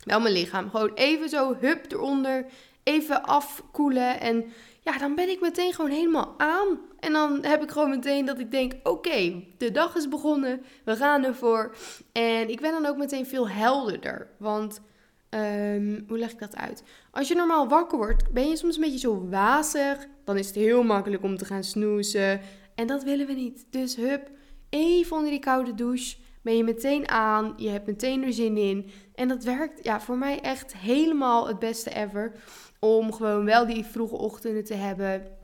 wel 0.05 0.21
mijn 0.21 0.35
lichaam. 0.35 0.71
Gewoon 0.71 0.95
even 0.95 1.29
zo, 1.29 1.57
hup 1.61 1.93
eronder. 1.93 2.45
Even 2.83 3.23
afkoelen. 3.23 4.21
En 4.21 4.45
ja, 4.81 4.99
dan 4.99 5.15
ben 5.15 5.29
ik 5.29 5.41
meteen 5.41 5.73
gewoon 5.73 5.91
helemaal 5.91 6.35
aan. 6.37 6.79
En 7.01 7.13
dan 7.13 7.45
heb 7.45 7.63
ik 7.63 7.71
gewoon 7.71 7.91
meteen 7.91 8.25
dat 8.25 8.39
ik 8.39 8.51
denk: 8.51 8.73
oké, 8.83 9.45
de 9.59 9.71
dag 9.71 9.97
is 9.97 10.09
begonnen, 10.09 10.63
we 10.85 10.97
gaan 10.97 11.25
ervoor. 11.25 11.75
En 12.13 12.49
ik 12.49 12.61
ben 12.61 12.73
dan 12.73 12.87
ook 12.87 12.97
meteen 12.97 13.27
veel 13.27 13.49
helderder. 13.49 14.31
Want 14.39 14.81
ehm, 15.29 16.01
hoe 16.09 16.19
leg 16.19 16.31
ik 16.31 16.39
dat 16.39 16.57
uit? 16.57 16.83
Als 17.11 17.29
je 17.29 17.35
normaal 17.35 17.69
wakker 17.69 17.99
wordt, 17.99 18.33
ben 18.33 18.49
je 18.49 18.57
soms 18.57 18.75
een 18.77 18.83
beetje 18.83 18.99
zo 18.99 19.29
wazig. 19.29 20.07
Dan 20.25 20.37
is 20.37 20.47
het 20.47 20.57
heel 20.57 20.83
makkelijk 20.83 21.23
om 21.23 21.37
te 21.37 21.45
gaan 21.45 21.65
snoezen. 21.65 22.41
En 22.75 22.87
dat 22.87 23.03
willen 23.03 23.27
we 23.27 23.33
niet. 23.33 23.67
Dus 23.71 23.97
hup, 23.97 24.31
even 24.69 25.17
onder 25.17 25.31
die 25.31 25.41
koude 25.41 25.75
douche. 25.75 26.17
Ben 26.43 26.57
je 26.57 26.65
meteen 26.65 27.09
aan, 27.09 27.53
je 27.57 27.69
hebt 27.69 27.87
meteen 27.87 28.25
er 28.25 28.33
zin 28.33 28.57
in. 28.57 28.91
En 29.15 29.29
dat 29.29 29.45
werkt 29.45 29.85
ja, 29.85 30.01
voor 30.01 30.19
mij 30.19 30.41
echt 30.41 30.77
helemaal 30.77 31.49
het 31.49 31.59
beste 31.59 31.95
ever. 31.95 32.33
Om 32.81 33.13
gewoon 33.13 33.45
wel 33.45 33.67
die 33.67 33.85
vroege 33.85 34.17
ochtenden 34.17 34.65
te 34.65 34.75
hebben 34.75 35.39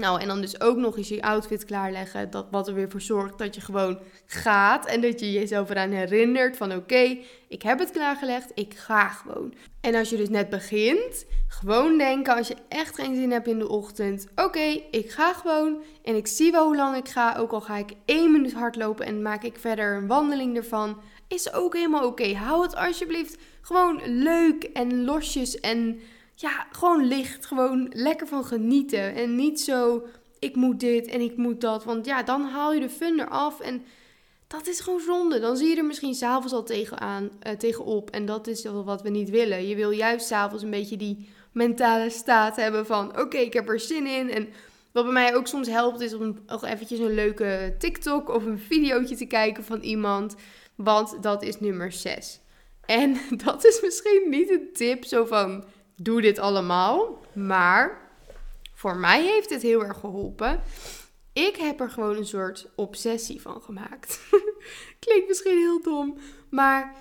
nou, 0.00 0.20
en 0.20 0.28
dan 0.28 0.40
dus 0.40 0.60
ook 0.60 0.76
nog 0.76 0.96
eens 0.96 1.08
je 1.08 1.22
outfit 1.22 1.64
klaarleggen. 1.64 2.30
Dat, 2.30 2.46
wat 2.50 2.68
er 2.68 2.74
weer 2.74 2.90
voor 2.90 3.00
zorgt 3.00 3.38
dat 3.38 3.54
je 3.54 3.60
gewoon 3.60 3.98
gaat. 4.26 4.86
En 4.86 5.00
dat 5.00 5.20
je 5.20 5.32
jezelf 5.32 5.70
eraan 5.70 5.90
herinnert 5.90 6.56
van 6.56 6.74
oké, 6.74 7.18
ik 7.48 7.62
heb 7.62 7.78
het 7.78 7.90
klaargelegd, 7.90 8.50
ik 8.54 8.74
ga 8.74 9.08
gewoon. 9.08 9.54
En 9.80 9.94
als 9.94 10.10
je 10.10 10.16
dus 10.16 10.28
net 10.28 10.48
begint, 10.48 11.24
gewoon 11.48 11.98
denken 11.98 12.36
als 12.36 12.48
je 12.48 12.56
echt 12.68 12.94
geen 12.94 13.14
zin 13.14 13.30
hebt 13.30 13.48
in 13.48 13.58
de 13.58 13.68
ochtend. 13.68 14.26
Oké, 14.34 14.80
ik 14.90 15.10
ga 15.10 15.32
gewoon 15.32 15.82
en 16.02 16.16
ik 16.16 16.26
zie 16.26 16.52
wel 16.52 16.64
hoe 16.64 16.76
lang 16.76 16.96
ik 16.96 17.08
ga. 17.08 17.36
Ook 17.36 17.52
al 17.52 17.60
ga 17.60 17.76
ik 17.76 17.92
één 18.04 18.32
minuut 18.32 18.52
hardlopen 18.52 19.06
en 19.06 19.22
maak 19.22 19.42
ik 19.42 19.58
verder 19.58 19.96
een 19.96 20.06
wandeling 20.06 20.56
ervan. 20.56 21.00
Is 21.28 21.52
ook 21.52 21.74
helemaal 21.74 22.06
oké. 22.06 22.34
Hou 22.34 22.62
het 22.62 22.76
alsjeblieft 22.76 23.38
gewoon 23.60 24.00
leuk 24.04 24.64
en 24.64 25.04
losjes 25.04 25.60
en 25.60 26.00
ja, 26.40 26.66
gewoon 26.72 27.06
licht. 27.06 27.46
Gewoon 27.46 27.90
lekker 27.92 28.26
van 28.26 28.44
genieten. 28.44 29.14
En 29.14 29.36
niet 29.36 29.60
zo, 29.60 30.06
ik 30.38 30.56
moet 30.56 30.80
dit 30.80 31.06
en 31.06 31.20
ik 31.20 31.36
moet 31.36 31.60
dat. 31.60 31.84
Want 31.84 32.06
ja, 32.06 32.22
dan 32.22 32.42
haal 32.42 32.72
je 32.72 32.80
de 32.80 32.90
fun 32.90 33.20
eraf. 33.20 33.60
En 33.60 33.82
dat 34.46 34.66
is 34.66 34.80
gewoon 34.80 35.00
zonde. 35.00 35.40
Dan 35.40 35.56
zie 35.56 35.68
je 35.68 35.76
er 35.76 35.84
misschien 35.84 36.14
s'avonds 36.14 36.52
al 36.52 36.62
tegenaan, 36.62 37.30
uh, 37.46 37.52
tegenop. 37.52 38.10
En 38.10 38.26
dat 38.26 38.46
is 38.46 38.64
wat 38.64 39.02
we 39.02 39.10
niet 39.10 39.30
willen. 39.30 39.68
Je 39.68 39.74
wil 39.74 39.90
juist 39.90 40.26
s'avonds 40.26 40.62
een 40.62 40.70
beetje 40.70 40.96
die 40.96 41.28
mentale 41.52 42.10
staat 42.10 42.56
hebben 42.56 42.86
van... 42.86 43.20
Oké, 43.20 43.36
ik 43.36 43.52
heb 43.52 43.68
er 43.68 43.80
zin 43.80 44.06
in. 44.06 44.30
En 44.30 44.48
wat 44.92 45.04
bij 45.04 45.12
mij 45.12 45.36
ook 45.36 45.46
soms 45.46 45.68
helpt 45.68 46.00
is 46.00 46.14
om 46.14 46.38
nog 46.46 46.64
eventjes 46.64 46.98
een 46.98 47.14
leuke 47.14 47.74
TikTok 47.78 48.28
of 48.28 48.44
een 48.44 48.58
videootje 48.58 49.16
te 49.16 49.26
kijken 49.26 49.64
van 49.64 49.80
iemand. 49.80 50.34
Want 50.74 51.22
dat 51.22 51.42
is 51.42 51.60
nummer 51.60 51.92
6. 51.92 52.40
En 52.86 53.16
dat 53.44 53.64
is 53.64 53.80
misschien 53.80 54.26
niet 54.28 54.50
een 54.50 54.68
tip 54.72 55.04
zo 55.04 55.24
van 55.24 55.64
doe 56.02 56.20
dit 56.20 56.38
allemaal. 56.38 57.20
Maar 57.32 58.08
voor 58.74 58.96
mij 58.96 59.22
heeft 59.22 59.50
het 59.50 59.62
heel 59.62 59.84
erg 59.84 59.98
geholpen. 60.00 60.62
Ik 61.32 61.56
heb 61.56 61.80
er 61.80 61.90
gewoon 61.90 62.16
een 62.16 62.26
soort 62.26 62.68
obsessie 62.74 63.40
van 63.40 63.62
gemaakt. 63.62 64.20
Klinkt 65.04 65.28
misschien 65.28 65.58
heel 65.58 65.82
dom, 65.82 66.18
maar 66.48 66.94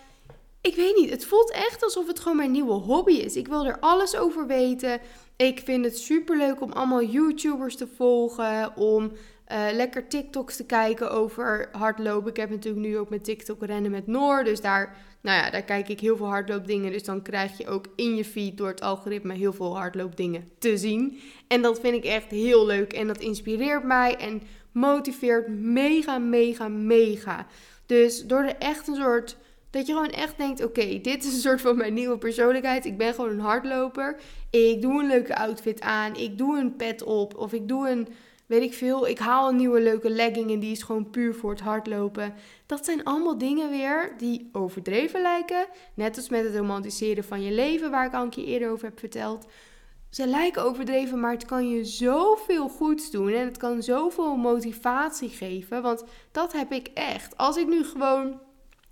ik 0.61 0.75
weet 0.75 0.95
niet. 0.95 1.09
Het 1.09 1.25
voelt 1.25 1.51
echt 1.51 1.83
alsof 1.83 2.07
het 2.07 2.19
gewoon 2.19 2.37
mijn 2.37 2.51
nieuwe 2.51 2.73
hobby 2.73 3.13
is. 3.13 3.35
Ik 3.35 3.47
wil 3.47 3.65
er 3.65 3.79
alles 3.79 4.15
over 4.15 4.47
weten. 4.47 4.99
Ik 5.35 5.59
vind 5.59 5.85
het 5.85 5.97
super 5.97 6.37
leuk 6.37 6.61
om 6.61 6.71
allemaal 6.71 7.03
YouTubers 7.03 7.75
te 7.75 7.87
volgen, 7.87 8.75
om 8.75 9.11
uh, 9.51 9.65
lekker 9.73 10.07
TikToks 10.07 10.55
te 10.55 10.65
kijken 10.65 11.11
over 11.11 11.69
hardlopen. 11.71 12.29
Ik 12.29 12.37
heb 12.37 12.49
natuurlijk 12.49 12.85
nu 12.85 12.97
ook 12.97 13.09
met 13.09 13.23
TikTok 13.23 13.65
rennen 13.65 13.91
met 13.91 14.07
Noor. 14.07 14.43
Dus 14.43 14.61
daar, 14.61 14.95
nou 15.21 15.43
ja, 15.43 15.49
daar 15.49 15.63
kijk 15.63 15.89
ik 15.89 15.99
heel 15.99 16.17
veel 16.17 16.27
hardloopdingen. 16.27 16.91
Dus 16.91 17.03
dan 17.03 17.21
krijg 17.21 17.57
je 17.57 17.67
ook 17.67 17.85
in 17.95 18.15
je 18.15 18.25
feed 18.25 18.57
door 18.57 18.67
het 18.67 18.81
algoritme 18.81 19.33
heel 19.33 19.53
veel 19.53 19.77
hardloopdingen 19.77 20.49
te 20.59 20.77
zien. 20.77 21.19
En 21.47 21.61
dat 21.61 21.79
vind 21.79 21.95
ik 21.95 22.03
echt 22.03 22.31
heel 22.31 22.65
leuk. 22.65 22.93
En 22.93 23.07
dat 23.07 23.19
inspireert 23.19 23.83
mij 23.83 24.15
en 24.15 24.41
motiveert 24.71 25.47
mega, 25.47 26.17
mega, 26.17 26.67
mega. 26.67 27.47
Dus 27.85 28.25
door 28.25 28.43
er 28.43 28.55
echt 28.55 28.87
een 28.87 28.95
soort. 28.95 29.37
Dat 29.69 29.87
je 29.87 29.93
gewoon 29.93 30.09
echt 30.09 30.37
denkt: 30.37 30.63
oké, 30.63 30.99
dit 31.01 31.23
is 31.23 31.33
een 31.33 31.39
soort 31.39 31.61
van 31.61 31.77
mijn 31.77 31.93
nieuwe 31.93 32.17
persoonlijkheid. 32.17 32.85
Ik 32.85 32.97
ben 32.97 33.13
gewoon 33.13 33.29
een 33.29 33.39
hardloper. 33.39 34.19
Ik 34.49 34.81
doe 34.81 35.01
een 35.01 35.07
leuke 35.07 35.35
outfit 35.35 35.81
aan. 35.81 36.15
Ik 36.15 36.37
doe 36.37 36.59
een 36.59 36.75
pet 36.75 37.03
op. 37.03 37.37
Of 37.37 37.53
ik 37.53 37.67
doe 37.67 37.89
een 37.89 38.07
weet 38.49 38.61
ik 38.61 38.73
veel, 38.73 39.07
ik 39.07 39.19
haal 39.19 39.49
een 39.49 39.55
nieuwe 39.55 39.81
leuke 39.81 40.09
legging 40.09 40.51
en 40.51 40.59
die 40.59 40.71
is 40.71 40.83
gewoon 40.83 41.09
puur 41.09 41.35
voor 41.35 41.49
het 41.49 41.59
hardlopen. 41.59 42.33
Dat 42.65 42.85
zijn 42.85 43.03
allemaal 43.03 43.37
dingen 43.37 43.69
weer 43.69 44.13
die 44.17 44.49
overdreven 44.51 45.21
lijken. 45.21 45.67
Net 45.93 46.15
als 46.15 46.29
met 46.29 46.43
het 46.43 46.55
romantiseren 46.55 47.23
van 47.23 47.41
je 47.41 47.51
leven, 47.51 47.91
waar 47.91 48.05
ik 48.05 48.13
al 48.13 48.23
een 48.23 48.29
keer 48.29 48.45
eerder 48.45 48.69
over 48.69 48.85
heb 48.85 48.99
verteld. 48.99 49.45
Ze 50.09 50.27
lijken 50.27 50.63
overdreven, 50.63 51.19
maar 51.19 51.31
het 51.31 51.45
kan 51.45 51.69
je 51.69 51.85
zoveel 51.85 52.69
goeds 52.69 53.11
doen 53.11 53.31
en 53.31 53.45
het 53.45 53.57
kan 53.57 53.83
zoveel 53.83 54.35
motivatie 54.35 55.29
geven. 55.29 55.81
Want 55.81 56.03
dat 56.31 56.53
heb 56.53 56.71
ik 56.71 56.87
echt. 56.93 57.37
Als 57.37 57.57
ik 57.57 57.67
nu 57.67 57.83
gewoon 57.83 58.39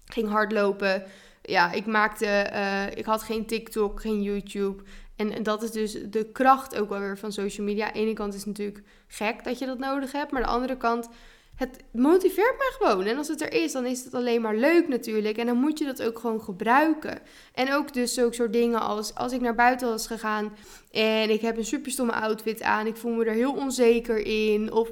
ging 0.05 0.29
hardlopen, 0.29 1.03
ja, 1.41 1.71
ik 1.71 1.85
maakte, 1.85 2.49
uh, 2.53 2.97
ik 2.97 3.05
had 3.05 3.23
geen 3.23 3.45
TikTok, 3.45 4.01
geen 4.01 4.21
YouTube. 4.21 4.83
En, 5.17 5.43
dat 5.43 5.63
is 5.63 5.71
dus 5.71 5.97
de 6.10 6.32
kracht 6.32 6.80
ook 6.80 6.89
wel 6.89 6.99
weer 6.99 7.17
van 7.17 7.32
social 7.32 7.65
media. 7.65 7.86
Aan 7.86 7.93
de 7.93 7.99
ene 7.99 8.13
kant 8.13 8.34
is 8.34 8.39
het 8.39 8.47
natuurlijk 8.47 8.84
gek 9.08 9.43
dat 9.43 9.60
je 9.60 9.65
dat 9.65 9.80
nodig 9.80 10.12
hebt. 10.12 10.32
Maar 10.32 10.41
aan 10.41 10.47
de 10.47 10.53
andere 10.53 10.77
kant, 10.77 11.10
het 11.56 11.84
motiveert 11.91 12.58
mij 12.58 12.71
gewoon. 12.77 13.06
En 13.06 13.17
als 13.17 13.27
het 13.27 13.41
er 13.41 13.53
is, 13.53 13.71
dan 13.71 13.86
is 13.86 14.03
het 14.03 14.13
alleen 14.13 14.41
maar 14.41 14.56
leuk 14.56 14.88
natuurlijk. 14.88 15.38
En 15.38 15.45
dan 15.45 15.58
moet 15.58 15.80
je 15.80 15.86
dat 15.86 16.03
ook 16.03 16.19
gewoon 16.19 16.41
gebruiken. 16.41 17.19
En 17.53 17.73
ook 17.73 17.93
dus 17.93 18.13
zulke 18.13 18.36
soort 18.36 18.53
dingen 18.53 18.80
als 18.80 19.15
als 19.15 19.32
ik 19.32 19.41
naar 19.41 19.56
buiten 19.56 19.88
was 19.88 20.08
gegaan 20.08 20.56
en 20.91 21.30
ik 21.30 21.41
heb 21.41 21.58
een 21.58 21.65
super 21.65 21.91
stomme 21.91 22.13
outfit 22.13 22.62
aan. 22.62 22.88
Ik 22.88 22.97
voel 22.97 23.12
me 23.12 23.25
er 23.25 23.34
heel 23.34 23.53
onzeker 23.53 24.17
in. 24.17 24.71
Of 24.71 24.91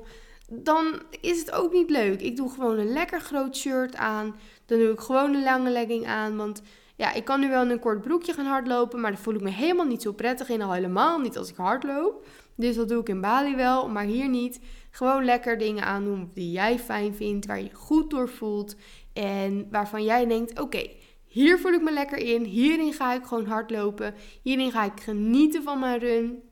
dan 0.50 1.02
is 1.22 1.40
het 1.40 1.52
ook 1.52 1.74
niet 1.74 1.90
leuk. 1.90 2.22
Ik 2.22 2.36
doe 2.36 2.50
gewoon 2.50 2.78
een 2.78 2.94
lekker 2.94 3.22
groot 3.22 3.56
shirt 3.56 3.96
aan. 3.96 4.36
Dan 4.66 4.80
doe 4.80 4.92
ik 4.92 5.00
gewoon 5.00 5.34
een 5.34 5.44
lange 5.44 5.70
legging 5.70 6.08
aan. 6.08 6.38
Want 6.38 6.62
ja, 6.96 7.14
ik 7.14 7.26
kan 7.26 7.40
nu 7.40 7.50
wel 7.50 7.64
in 7.64 7.70
een 7.70 7.80
kort 7.80 8.02
broekje 8.02 8.34
gaan 8.34 8.46
hardlopen, 8.46 9.02
maar 9.02 9.12
daar 9.12 9.20
voel 9.20 9.36
ik 9.36 9.42
me 9.42 9.50
helemaal 9.50 9.86
niet 9.86 10.02
zo 10.02 10.12
prettig 10.12 10.50
in, 10.50 10.62
al 10.62 10.74
helemaal 10.74 11.20
niet 11.20 11.38
als 11.38 11.50
ik 11.50 11.56
hardloop. 11.56 12.26
Dus 12.56 12.76
dat 12.76 12.90
doe 12.90 13.02
ik 13.02 13.10
in 13.10 13.22
Bali 13.22 13.56
wel, 13.56 13.90
maar 13.90 14.04
hier 14.04 14.30
niet. 14.30 14.60
Gewoon 14.92 15.26
lekker 15.26 15.58
dingen 15.58 15.84
aandoen 15.84 16.32
die 16.34 16.52
jij 16.52 16.80
fijn 16.80 17.16
vindt, 17.16 17.46
waar 17.46 17.62
je 17.62 17.74
goed 17.74 18.10
door 18.10 18.30
voelt 18.30 18.76
en 19.14 19.68
waarvan 19.72 20.04
jij 20.04 20.26
denkt: 20.26 20.60
oké, 20.60 20.90
hier 21.26 21.60
voel 21.60 21.74
ik 21.74 21.82
me 21.82 21.92
lekker 21.92 22.18
in. 22.18 22.44
Hierin 22.44 22.94
ga 22.94 23.14
ik 23.14 23.26
gewoon 23.26 23.46
hardlopen. 23.46 24.14
Hierin 24.42 24.72
ga 24.72 24.84
ik 24.84 25.02
genieten 25.02 25.64
van 25.64 25.80
mijn 25.80 26.00
run. 26.00 26.44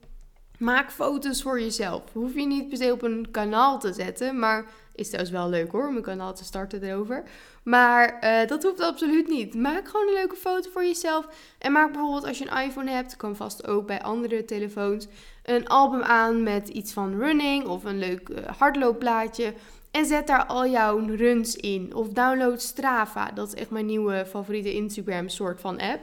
Maak 0.58 0.92
foto's 0.92 1.42
voor 1.42 1.60
jezelf. 1.60 2.14
Hoef 2.14 2.34
je 2.34 2.46
niet 2.46 2.70
per 2.70 2.78
se 2.78 2.92
op 2.92 3.02
een 3.02 3.28
kanaal 3.32 3.80
te 3.80 3.94
zetten, 3.94 4.40
maar 4.40 4.72
is 4.96 5.08
trouwens 5.08 5.36
wel 5.36 5.50
leuk 5.50 5.72
hoor, 5.72 5.88
een 5.88 6.02
kanaal 6.02 6.34
te 6.34 6.44
starten 6.44 6.84
erover. 6.84 7.24
Maar 7.64 8.20
uh, 8.24 8.48
dat 8.48 8.64
hoeft 8.64 8.80
absoluut 8.80 9.28
niet. 9.28 9.56
Maak 9.56 9.88
gewoon 9.88 10.08
een 10.08 10.14
leuke 10.14 10.36
foto 10.36 10.70
voor 10.70 10.84
jezelf. 10.84 11.28
En 11.58 11.72
maak 11.72 11.92
bijvoorbeeld 11.92 12.26
als 12.26 12.38
je 12.38 12.48
een 12.50 12.62
iPhone 12.62 12.92
hebt, 12.92 13.16
kan 13.16 13.36
vast 13.36 13.68
ook 13.68 13.88
bij 13.88 14.02
andere 14.02 14.46
telefoons, 14.46 15.08
een 15.44 15.68
album 15.68 16.02
aan 16.02 16.44
met 16.44 16.70
iets 16.70 16.94
van 16.94 17.20
running 17.20 17.66
of 17.66 17.84
een 17.84 18.00
leuk 18.00 18.30
uh, 18.30 18.38
hardloopplaatje. 18.58 19.54
En 19.92 20.06
zet 20.06 20.28
daar 20.28 20.46
al 20.46 20.68
jouw 20.68 21.06
runs 21.06 21.56
in. 21.56 21.96
Of 21.96 22.08
download 22.08 22.62
Strava. 22.62 23.32
Dat 23.32 23.48
is 23.48 23.54
echt 23.54 23.70
mijn 23.70 23.86
nieuwe 23.86 24.26
favoriete 24.28 24.74
Instagram 24.74 25.30
soort 25.30 25.62
van 25.62 25.80
app. 25.80 26.00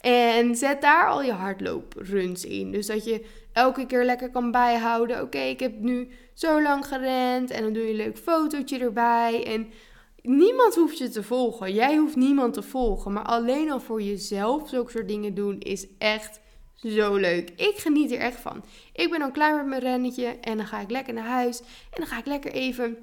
En 0.00 0.56
zet 0.56 0.80
daar 0.80 1.08
al 1.08 1.22
je 1.22 1.32
hardloopruns 1.32 2.44
in. 2.44 2.70
Dus 2.70 2.86
dat 2.86 3.04
je 3.04 3.24
elke 3.52 3.86
keer 3.86 4.04
lekker 4.04 4.30
kan 4.30 4.50
bijhouden. 4.50 5.22
Oké, 5.22 5.38
ik 5.38 5.60
heb 5.60 5.78
nu 5.78 6.08
zo 6.34 6.62
lang 6.62 6.86
gerend. 6.86 7.50
En 7.50 7.62
dan 7.62 7.72
doe 7.72 7.82
je 7.82 7.90
een 7.90 7.96
leuk 7.96 8.18
fotootje 8.18 8.78
erbij. 8.78 9.44
En 9.46 9.70
niemand 10.22 10.74
hoeft 10.74 10.98
je 10.98 11.08
te 11.08 11.22
volgen. 11.22 11.74
Jij 11.74 11.96
hoeft 11.96 12.16
niemand 12.16 12.54
te 12.54 12.62
volgen. 12.62 13.12
Maar 13.12 13.24
alleen 13.24 13.70
al 13.70 13.80
voor 13.80 14.02
jezelf 14.02 14.68
zulke 14.68 14.90
soort 14.90 15.08
dingen 15.08 15.34
doen 15.34 15.58
is 15.58 15.86
echt 15.98 16.40
zo 16.74 17.14
leuk. 17.14 17.50
Ik 17.56 17.74
geniet 17.76 18.12
er 18.12 18.18
echt 18.18 18.40
van. 18.40 18.64
Ik 18.92 19.10
ben 19.10 19.18
dan 19.18 19.32
klaar 19.32 19.56
met 19.56 19.66
mijn 19.66 19.80
rennetje. 19.80 20.26
En 20.26 20.56
dan 20.56 20.66
ga 20.66 20.80
ik 20.80 20.90
lekker 20.90 21.14
naar 21.14 21.28
huis. 21.28 21.60
En 21.60 22.00
dan 22.00 22.06
ga 22.06 22.18
ik 22.18 22.26
lekker 22.26 22.52
even 22.52 22.96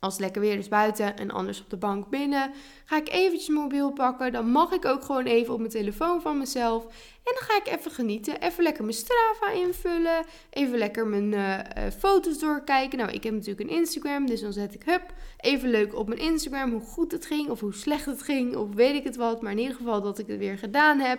als 0.00 0.18
lekker 0.18 0.40
weer 0.40 0.58
is 0.58 0.68
buiten 0.68 1.16
en 1.16 1.30
anders 1.30 1.60
op 1.60 1.70
de 1.70 1.76
bank 1.76 2.08
binnen, 2.08 2.52
ga 2.84 2.96
ik 2.96 3.08
eventjes 3.08 3.48
mobiel 3.48 3.92
pakken. 3.92 4.32
Dan 4.32 4.50
mag 4.50 4.72
ik 4.72 4.84
ook 4.84 5.02
gewoon 5.02 5.24
even 5.24 5.52
op 5.52 5.58
mijn 5.58 5.70
telefoon 5.70 6.20
van 6.20 6.38
mezelf. 6.38 6.84
En 6.84 7.34
dan 7.34 7.42
ga 7.42 7.56
ik 7.56 7.78
even 7.78 7.90
genieten. 7.90 8.40
Even 8.40 8.62
lekker 8.62 8.84
mijn 8.84 8.96
Strava 8.96 9.50
invullen. 9.50 10.24
Even 10.50 10.78
lekker 10.78 11.06
mijn 11.06 11.32
uh, 11.32 11.90
foto's 11.98 12.38
doorkijken. 12.38 12.98
Nou, 12.98 13.10
ik 13.10 13.24
heb 13.24 13.32
natuurlijk 13.32 13.70
een 13.70 13.76
Instagram, 13.76 14.26
dus 14.26 14.40
dan 14.40 14.52
zet 14.52 14.74
ik 14.74 14.82
hup. 14.84 15.12
Even 15.36 15.70
leuk 15.70 15.94
op 15.94 16.08
mijn 16.08 16.20
Instagram 16.20 16.70
hoe 16.70 16.80
goed 16.80 17.12
het 17.12 17.26
ging 17.26 17.48
of 17.48 17.60
hoe 17.60 17.74
slecht 17.74 18.06
het 18.06 18.22
ging 18.22 18.56
of 18.56 18.74
weet 18.74 18.94
ik 18.94 19.04
het 19.04 19.16
wat. 19.16 19.42
Maar 19.42 19.52
in 19.52 19.58
ieder 19.58 19.76
geval 19.76 20.02
dat 20.02 20.18
ik 20.18 20.26
het 20.26 20.38
weer 20.38 20.58
gedaan 20.58 20.98
heb. 20.98 21.18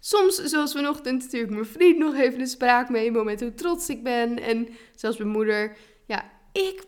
Soms, 0.00 0.36
zoals 0.36 0.72
vanochtend, 0.72 1.22
natuurlijk 1.22 1.52
mijn 1.52 1.66
vriend 1.66 1.98
nog 1.98 2.14
even 2.14 2.40
een 2.40 2.46
spraakmemo 2.46 3.24
met 3.24 3.40
hoe 3.40 3.54
trots 3.54 3.88
ik 3.88 4.02
ben. 4.02 4.42
En 4.42 4.68
zelfs 4.94 5.18
mijn 5.18 5.30
moeder. 5.30 5.76
Ja, 6.06 6.30
ik 6.52 6.84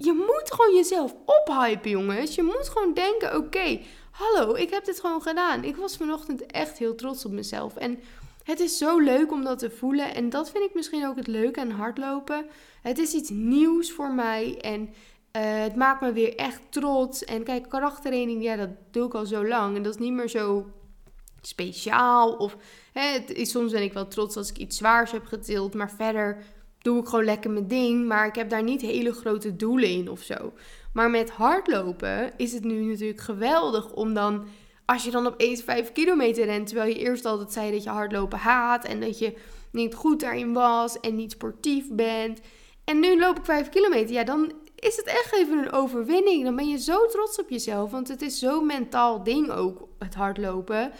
je 0.00 0.12
moet 0.12 0.52
gewoon 0.52 0.74
jezelf 0.74 1.14
ophypen, 1.24 1.90
jongens. 1.90 2.34
Je 2.34 2.42
moet 2.42 2.68
gewoon 2.68 2.94
denken: 2.94 3.36
oké, 3.36 3.80
hallo, 4.10 4.54
ik 4.54 4.70
heb 4.70 4.84
dit 4.84 5.00
gewoon 5.00 5.22
gedaan. 5.22 5.64
Ik 5.64 5.76
was 5.76 5.96
vanochtend 5.96 6.46
echt 6.46 6.78
heel 6.78 6.94
trots 6.94 7.24
op 7.24 7.32
mezelf. 7.32 7.76
En 7.76 7.98
het 8.42 8.60
is 8.60 8.78
zo 8.78 8.98
leuk 8.98 9.32
om 9.32 9.44
dat 9.44 9.58
te 9.58 9.70
voelen. 9.70 10.14
En 10.14 10.30
dat 10.30 10.50
vind 10.50 10.64
ik 10.64 10.74
misschien 10.74 11.06
ook 11.06 11.16
het 11.16 11.26
leuke 11.26 11.60
aan 11.60 11.70
hardlopen. 11.70 12.46
Het 12.82 12.98
is 12.98 13.12
iets 13.12 13.30
nieuws 13.30 13.92
voor 13.92 14.12
mij. 14.12 14.58
En 14.60 14.88
eh, 15.30 15.60
het 15.60 15.76
maakt 15.76 16.00
me 16.00 16.12
weer 16.12 16.36
echt 16.36 16.60
trots. 16.70 17.24
En 17.24 17.44
kijk, 17.44 17.68
karaktertraining, 17.68 18.42
ja, 18.42 18.56
dat 18.56 18.70
doe 18.90 19.06
ik 19.06 19.14
al 19.14 19.26
zo 19.26 19.46
lang. 19.46 19.76
En 19.76 19.82
dat 19.82 19.94
is 19.94 20.00
niet 20.00 20.12
meer 20.12 20.28
zo 20.28 20.66
speciaal. 21.42 22.32
Of 22.32 22.56
hè, 22.92 23.00
het 23.00 23.30
is, 23.30 23.50
soms 23.50 23.72
ben 23.72 23.82
ik 23.82 23.92
wel 23.92 24.08
trots 24.08 24.36
als 24.36 24.50
ik 24.50 24.58
iets 24.58 24.76
zwaars 24.76 25.10
heb 25.10 25.26
getild. 25.26 25.74
Maar 25.74 25.90
verder 25.90 26.44
doe 26.88 27.00
ik 27.00 27.08
gewoon 27.08 27.24
lekker 27.24 27.50
mijn 27.50 27.68
ding. 27.68 28.06
Maar 28.06 28.26
ik 28.26 28.34
heb 28.34 28.50
daar 28.50 28.62
niet 28.62 28.80
hele 28.80 29.12
grote 29.12 29.56
doelen 29.56 29.88
in 29.88 30.10
of 30.10 30.22
zo. 30.22 30.52
Maar 30.92 31.10
met 31.10 31.30
hardlopen 31.30 32.32
is 32.36 32.52
het 32.52 32.64
nu 32.64 32.84
natuurlijk 32.84 33.20
geweldig 33.20 33.92
om 33.92 34.14
dan. 34.14 34.46
Als 34.84 35.04
je 35.04 35.10
dan 35.10 35.26
opeens 35.26 35.62
5 35.62 35.92
kilometer 35.92 36.44
rent, 36.44 36.66
terwijl 36.66 36.88
je 36.88 36.98
eerst 36.98 37.24
altijd 37.24 37.52
zei 37.52 37.70
dat 37.70 37.82
je 37.82 37.90
hardlopen 37.90 38.38
haat 38.38 38.84
en 38.84 39.00
dat 39.00 39.18
je 39.18 39.36
niet 39.72 39.94
goed 39.94 40.20
daarin 40.20 40.52
was 40.52 41.00
en 41.00 41.16
niet 41.16 41.30
sportief 41.30 41.88
bent. 41.90 42.40
En 42.84 43.00
nu 43.00 43.18
loop 43.18 43.38
ik 43.38 43.44
5 43.44 43.68
kilometer, 43.68 44.14
ja, 44.14 44.24
dan 44.24 44.52
is 44.74 44.96
het 44.96 45.06
echt 45.06 45.34
even 45.34 45.58
een 45.58 45.72
overwinning. 45.72 46.44
Dan 46.44 46.56
ben 46.56 46.68
je 46.68 46.78
zo 46.78 47.06
trots 47.06 47.38
op 47.38 47.50
jezelf, 47.50 47.90
want 47.90 48.08
het 48.08 48.22
is 48.22 48.38
zo'n 48.38 48.66
mentaal 48.66 49.22
ding 49.22 49.50
ook, 49.50 49.88
het 49.98 50.14
hardlopen. 50.14 50.92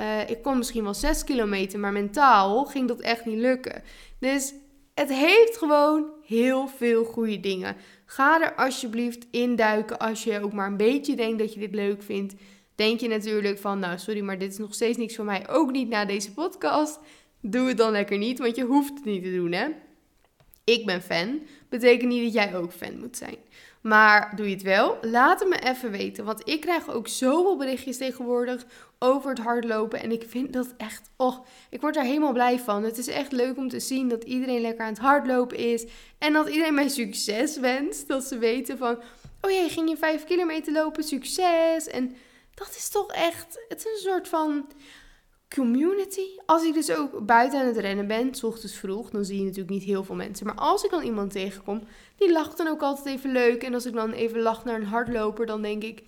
Uh, 0.00 0.30
ik 0.30 0.42
kon 0.42 0.58
misschien 0.58 0.84
wel 0.84 0.94
6 0.94 1.24
kilometer, 1.24 1.78
maar 1.78 1.92
mentaal 1.92 2.64
ging 2.64 2.88
dat 2.88 3.00
echt 3.00 3.24
niet 3.24 3.38
lukken. 3.38 3.82
Dus 4.18 4.54
het 4.96 5.08
heeft 5.08 5.56
gewoon 5.56 6.10
heel 6.24 6.68
veel 6.68 7.04
goede 7.04 7.40
dingen. 7.40 7.76
Ga 8.04 8.42
er 8.42 8.54
alsjeblieft 8.54 9.26
induiken 9.30 9.98
als 9.98 10.24
je 10.24 10.40
ook 10.40 10.52
maar 10.52 10.66
een 10.66 10.76
beetje 10.76 11.16
denkt 11.16 11.38
dat 11.38 11.54
je 11.54 11.60
dit 11.60 11.74
leuk 11.74 12.02
vindt. 12.02 12.34
Denk 12.74 13.00
je 13.00 13.08
natuurlijk 13.08 13.58
van, 13.58 13.78
nou 13.78 13.98
sorry, 13.98 14.20
maar 14.20 14.38
dit 14.38 14.52
is 14.52 14.58
nog 14.58 14.74
steeds 14.74 14.98
niks 14.98 15.14
voor 15.14 15.24
mij. 15.24 15.48
Ook 15.48 15.72
niet 15.72 15.88
na 15.88 16.04
deze 16.04 16.32
podcast. 16.32 16.98
Doe 17.40 17.68
het 17.68 17.76
dan 17.76 17.90
lekker 17.90 18.18
niet, 18.18 18.38
want 18.38 18.56
je 18.56 18.64
hoeft 18.64 18.94
het 18.94 19.04
niet 19.04 19.22
te 19.22 19.34
doen, 19.34 19.52
hè. 19.52 19.66
Ik 20.64 20.86
ben 20.86 21.02
fan. 21.02 21.40
Betekent 21.68 22.10
niet 22.10 22.24
dat 22.24 22.44
jij 22.44 22.56
ook 22.56 22.72
fan 22.72 22.98
moet 22.98 23.16
zijn. 23.16 23.36
Maar 23.86 24.36
doe 24.36 24.48
je 24.48 24.54
het 24.54 24.62
wel? 24.62 24.98
Laat 25.00 25.40
het 25.40 25.48
me 25.48 25.58
even 25.58 25.90
weten. 25.90 26.24
Want 26.24 26.48
ik 26.48 26.60
krijg 26.60 26.90
ook 26.90 27.08
zoveel 27.08 27.56
berichtjes 27.56 27.96
tegenwoordig 27.96 28.64
over 28.98 29.30
het 29.30 29.38
hardlopen. 29.38 30.00
En 30.00 30.12
ik 30.12 30.24
vind 30.28 30.52
dat 30.52 30.74
echt, 30.76 31.10
oh, 31.16 31.46
ik 31.70 31.80
word 31.80 31.94
daar 31.94 32.04
helemaal 32.04 32.32
blij 32.32 32.58
van. 32.58 32.84
Het 32.84 32.98
is 32.98 33.06
echt 33.06 33.32
leuk 33.32 33.56
om 33.56 33.68
te 33.68 33.80
zien 33.80 34.08
dat 34.08 34.24
iedereen 34.24 34.60
lekker 34.60 34.84
aan 34.84 34.92
het 34.92 35.02
hardlopen 35.02 35.56
is. 35.56 35.86
En 36.18 36.32
dat 36.32 36.48
iedereen 36.48 36.74
mij 36.74 36.88
succes 36.88 37.58
wenst. 37.58 38.08
Dat 38.08 38.24
ze 38.24 38.38
weten 38.38 38.78
van, 38.78 38.98
oh 39.40 39.50
jee, 39.50 39.68
ging 39.68 39.88
je 39.88 39.96
vijf 39.96 40.24
kilometer 40.24 40.72
lopen, 40.72 41.04
succes. 41.04 41.86
En 41.86 42.16
dat 42.54 42.74
is 42.76 42.88
toch 42.88 43.12
echt, 43.12 43.64
het 43.68 43.78
is 43.78 43.84
een 43.84 44.10
soort 44.10 44.28
van 44.28 44.66
community. 45.54 46.26
Als 46.46 46.64
ik 46.64 46.74
dus 46.74 46.90
ook 46.90 47.26
buiten 47.26 47.60
aan 47.60 47.66
het 47.66 47.76
rennen 47.76 48.06
ben, 48.06 48.34
s 48.34 48.42
ochtends 48.42 48.76
vroeg, 48.76 49.10
dan 49.10 49.24
zie 49.24 49.38
je 49.38 49.44
natuurlijk 49.44 49.70
niet 49.70 49.82
heel 49.82 50.04
veel 50.04 50.14
mensen. 50.14 50.46
Maar 50.46 50.54
als 50.54 50.84
ik 50.84 50.90
dan 50.90 51.02
iemand 51.02 51.30
tegenkom, 51.32 51.82
die 52.16 52.32
lacht 52.32 52.56
dan 52.56 52.66
ook 52.66 52.82
altijd 52.82 53.16
even 53.16 53.32
leuk. 53.32 53.62
En 53.62 53.74
als 53.74 53.86
ik 53.86 53.94
dan 53.94 54.12
even 54.12 54.40
lach 54.40 54.64
naar 54.64 54.74
een 54.74 54.86
hardloper, 54.86 55.46
dan 55.46 55.62
denk 55.62 55.82
ik, 55.82 56.02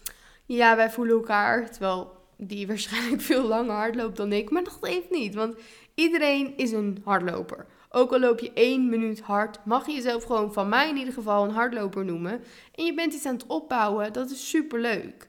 ja, 0.46 0.76
wij 0.76 0.90
voelen 0.90 1.14
elkaar. 1.14 1.70
Terwijl 1.70 2.16
die 2.36 2.66
waarschijnlijk 2.72 3.22
veel 3.22 3.42
langer 3.42 3.74
hardloopt 3.74 4.16
dan 4.16 4.32
ik. 4.32 4.50
Maar 4.50 4.64
dat 4.64 4.78
heeft 4.80 5.10
niet, 5.10 5.34
want 5.34 5.56
iedereen 5.94 6.56
is 6.56 6.72
een 6.72 7.00
hardloper. 7.04 7.66
Ook 7.90 8.12
al 8.12 8.20
loop 8.20 8.38
je 8.38 8.52
één 8.52 8.88
minuut 8.88 9.20
hard, 9.20 9.64
mag 9.64 9.86
je 9.86 9.92
jezelf 9.92 10.24
gewoon 10.24 10.52
van 10.52 10.68
mij 10.68 10.88
in 10.88 10.96
ieder 10.96 11.12
geval 11.12 11.44
een 11.44 11.54
hardloper 11.54 12.04
noemen. 12.04 12.42
En 12.74 12.84
je 12.84 12.94
bent 12.94 13.14
iets 13.14 13.26
aan 13.26 13.34
het 13.34 13.46
opbouwen, 13.46 14.12
dat 14.12 14.30
is 14.30 14.48
super 14.48 14.80
leuk. 14.80 15.28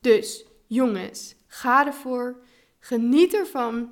Dus 0.00 0.44
jongens, 0.66 1.34
ga 1.46 1.86
ervoor. 1.86 2.36
Geniet 2.80 3.34
ervan. 3.34 3.88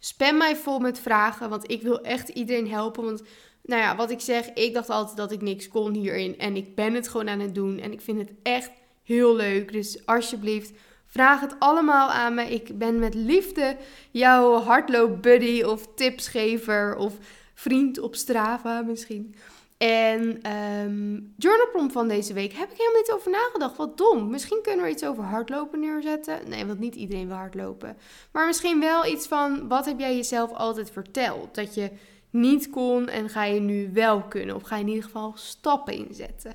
Spam 0.00 0.36
mij 0.36 0.56
vol 0.56 0.78
met 0.78 1.00
vragen, 1.00 1.48
want 1.48 1.70
ik 1.70 1.82
wil 1.82 2.00
echt 2.00 2.28
iedereen 2.28 2.70
helpen. 2.70 3.04
Want, 3.04 3.22
nou 3.62 3.82
ja, 3.82 3.96
wat 3.96 4.10
ik 4.10 4.20
zeg, 4.20 4.52
ik 4.52 4.74
dacht 4.74 4.90
altijd 4.90 5.16
dat 5.16 5.32
ik 5.32 5.40
niks 5.40 5.68
kon 5.68 5.94
hierin. 5.94 6.38
En 6.38 6.56
ik 6.56 6.74
ben 6.74 6.94
het 6.94 7.08
gewoon 7.08 7.28
aan 7.28 7.40
het 7.40 7.54
doen. 7.54 7.78
En 7.78 7.92
ik 7.92 8.00
vind 8.00 8.18
het 8.18 8.30
echt 8.42 8.70
heel 9.02 9.36
leuk. 9.36 9.72
Dus 9.72 10.06
alsjeblieft, 10.06 10.72
vraag 11.06 11.40
het 11.40 11.54
allemaal 11.58 12.10
aan 12.10 12.34
me. 12.34 12.42
Ik 12.42 12.78
ben 12.78 12.98
met 12.98 13.14
liefde 13.14 13.76
jouw 14.10 14.60
hardloop-buddy 14.60 15.62
of 15.62 15.88
tipsgever 15.94 16.96
of 16.96 17.14
vriend 17.54 17.98
op 17.98 18.14
Strava 18.14 18.82
misschien. 18.82 19.34
En 19.76 20.52
um, 20.52 21.34
journal 21.38 21.68
prompt 21.72 21.92
van 21.92 22.08
deze 22.08 22.32
week 22.32 22.52
heb 22.52 22.70
ik 22.70 22.76
helemaal 22.76 23.00
niet 23.00 23.12
over 23.12 23.30
nagedacht. 23.30 23.76
Wat 23.76 23.98
dom. 23.98 24.30
Misschien 24.30 24.62
kunnen 24.62 24.84
we 24.84 24.90
iets 24.90 25.04
over 25.04 25.24
hardlopen 25.24 25.80
neerzetten. 25.80 26.48
Nee, 26.48 26.66
want 26.66 26.78
niet 26.78 26.94
iedereen 26.94 27.26
wil 27.26 27.36
hardlopen. 27.36 27.96
Maar 28.32 28.46
misschien 28.46 28.80
wel 28.80 29.06
iets 29.06 29.26
van 29.26 29.68
wat 29.68 29.84
heb 29.84 29.98
jij 29.98 30.16
jezelf 30.16 30.52
altijd 30.52 30.90
verteld? 30.90 31.54
Dat 31.54 31.74
je 31.74 31.90
niet 32.30 32.70
kon 32.70 33.08
en 33.08 33.28
ga 33.28 33.44
je 33.44 33.60
nu 33.60 33.90
wel 33.92 34.22
kunnen? 34.22 34.54
Of 34.54 34.62
ga 34.62 34.76
je 34.76 34.82
in 34.82 34.88
ieder 34.88 35.04
geval 35.04 35.32
stappen 35.34 35.94
inzetten? 35.94 36.54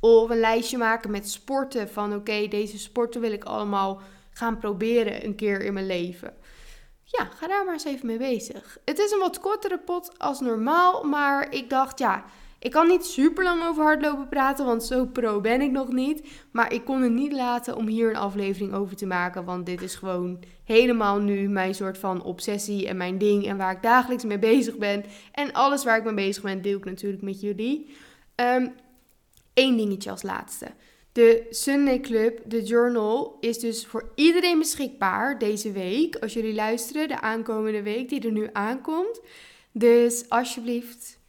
Of 0.00 0.30
een 0.30 0.40
lijstje 0.40 0.78
maken 0.78 1.10
met 1.10 1.30
sporten 1.30 1.88
van 1.88 2.14
oké, 2.14 2.48
deze 2.48 2.78
sporten 2.78 3.20
wil 3.20 3.32
ik 3.32 3.44
allemaal 3.44 4.00
gaan 4.32 4.58
proberen 4.58 5.24
een 5.24 5.34
keer 5.34 5.60
in 5.60 5.72
mijn 5.72 5.86
leven. 5.86 6.34
Ja, 7.04 7.24
ga 7.24 7.46
daar 7.46 7.64
maar 7.64 7.72
eens 7.72 7.84
even 7.84 8.06
mee 8.06 8.18
bezig. 8.18 8.78
Het 8.84 8.98
is 8.98 9.10
een 9.10 9.18
wat 9.18 9.40
kortere 9.40 9.78
pot 9.78 10.18
als 10.18 10.40
normaal, 10.40 11.04
maar 11.04 11.52
ik 11.54 11.70
dacht 11.70 11.98
ja, 11.98 12.24
ik 12.60 12.70
kan 12.70 12.88
niet 12.88 13.04
super 13.04 13.44
lang 13.44 13.64
over 13.64 13.82
hardlopen 13.82 14.28
praten, 14.28 14.64
want 14.66 14.84
zo 14.84 15.06
pro 15.06 15.40
ben 15.40 15.60
ik 15.60 15.70
nog 15.70 15.92
niet. 15.92 16.28
Maar 16.52 16.72
ik 16.72 16.84
kon 16.84 17.02
het 17.02 17.12
niet 17.12 17.32
laten 17.32 17.76
om 17.76 17.86
hier 17.86 18.10
een 18.10 18.16
aflevering 18.16 18.74
over 18.74 18.96
te 18.96 19.06
maken, 19.06 19.44
want 19.44 19.66
dit 19.66 19.82
is 19.82 19.94
gewoon 19.94 20.38
helemaal 20.64 21.18
nu 21.18 21.48
mijn 21.48 21.74
soort 21.74 21.98
van 21.98 22.22
obsessie 22.22 22.88
en 22.88 22.96
mijn 22.96 23.18
ding 23.18 23.46
en 23.46 23.56
waar 23.56 23.72
ik 23.72 23.82
dagelijks 23.82 24.24
mee 24.24 24.38
bezig 24.38 24.76
ben. 24.76 25.04
En 25.32 25.52
alles 25.52 25.84
waar 25.84 25.98
ik 25.98 26.04
mee 26.04 26.14
bezig 26.14 26.42
ben, 26.42 26.62
deel 26.62 26.76
ik 26.76 26.84
natuurlijk 26.84 27.22
met 27.22 27.40
jullie. 27.40 27.90
Eén 28.34 28.72
ehm, 29.54 29.76
dingetje 29.76 30.10
als 30.10 30.22
laatste. 30.22 30.66
De 31.12 31.46
Sunday 31.50 32.00
Club, 32.00 32.40
de 32.46 32.62
journal, 32.62 33.36
is 33.40 33.58
dus 33.58 33.86
voor 33.86 34.12
iedereen 34.14 34.58
beschikbaar 34.58 35.38
deze 35.38 35.72
week. 35.72 36.16
Als 36.16 36.32
jullie 36.32 36.54
luisteren, 36.54 37.08
de 37.08 37.20
aankomende 37.20 37.82
week 37.82 38.08
die 38.08 38.20
er 38.20 38.32
nu 38.32 38.48
aankomt. 38.52 39.20
Dus 39.72 40.28
alsjeblieft, 40.28 41.19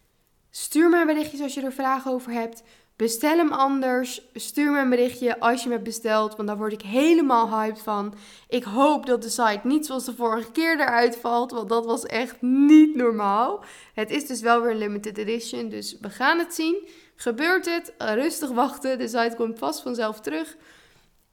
stuur 0.51 0.89
me 0.89 0.99
een 0.99 1.07
berichtje 1.07 1.43
als 1.43 1.53
je 1.53 1.61
er 1.61 1.73
vragen 1.73 2.11
over 2.11 2.31
hebt. 2.31 2.63
Bestel 2.95 3.37
hem 3.37 3.51
anders. 3.51 4.21
Stuur 4.33 4.71
me 4.71 4.79
een 4.79 4.89
berichtje 4.89 5.39
als 5.39 5.57
je 5.57 5.61
hem 5.61 5.71
hebt 5.71 5.83
besteld. 5.83 6.35
Want 6.35 6.47
daar 6.47 6.57
word 6.57 6.73
ik 6.73 6.81
helemaal 6.81 7.49
hyped 7.49 7.81
van. 7.81 8.13
Ik 8.47 8.63
hoop 8.63 9.05
dat 9.05 9.21
de 9.21 9.29
site 9.29 9.59
niet 9.63 9.85
zoals 9.85 10.05
de 10.05 10.15
vorige 10.15 10.51
keer 10.51 10.79
eruit 10.79 11.15
valt. 11.15 11.51
Want 11.51 11.69
dat 11.69 11.85
was 11.85 12.05
echt 12.05 12.41
niet 12.41 12.95
normaal. 12.95 13.63
Het 13.93 14.09
is 14.09 14.27
dus 14.27 14.41
wel 14.41 14.61
weer 14.61 14.71
een 14.71 14.77
limited 14.77 15.17
edition. 15.17 15.69
Dus 15.69 15.97
we 16.01 16.09
gaan 16.09 16.39
het 16.39 16.53
zien. 16.53 16.87
Gebeurt 17.15 17.65
het? 17.65 17.93
Rustig 17.97 18.49
wachten. 18.49 18.97
De 18.97 19.07
site 19.07 19.33
komt 19.35 19.59
vast 19.59 19.81
vanzelf 19.81 20.19
terug. 20.19 20.55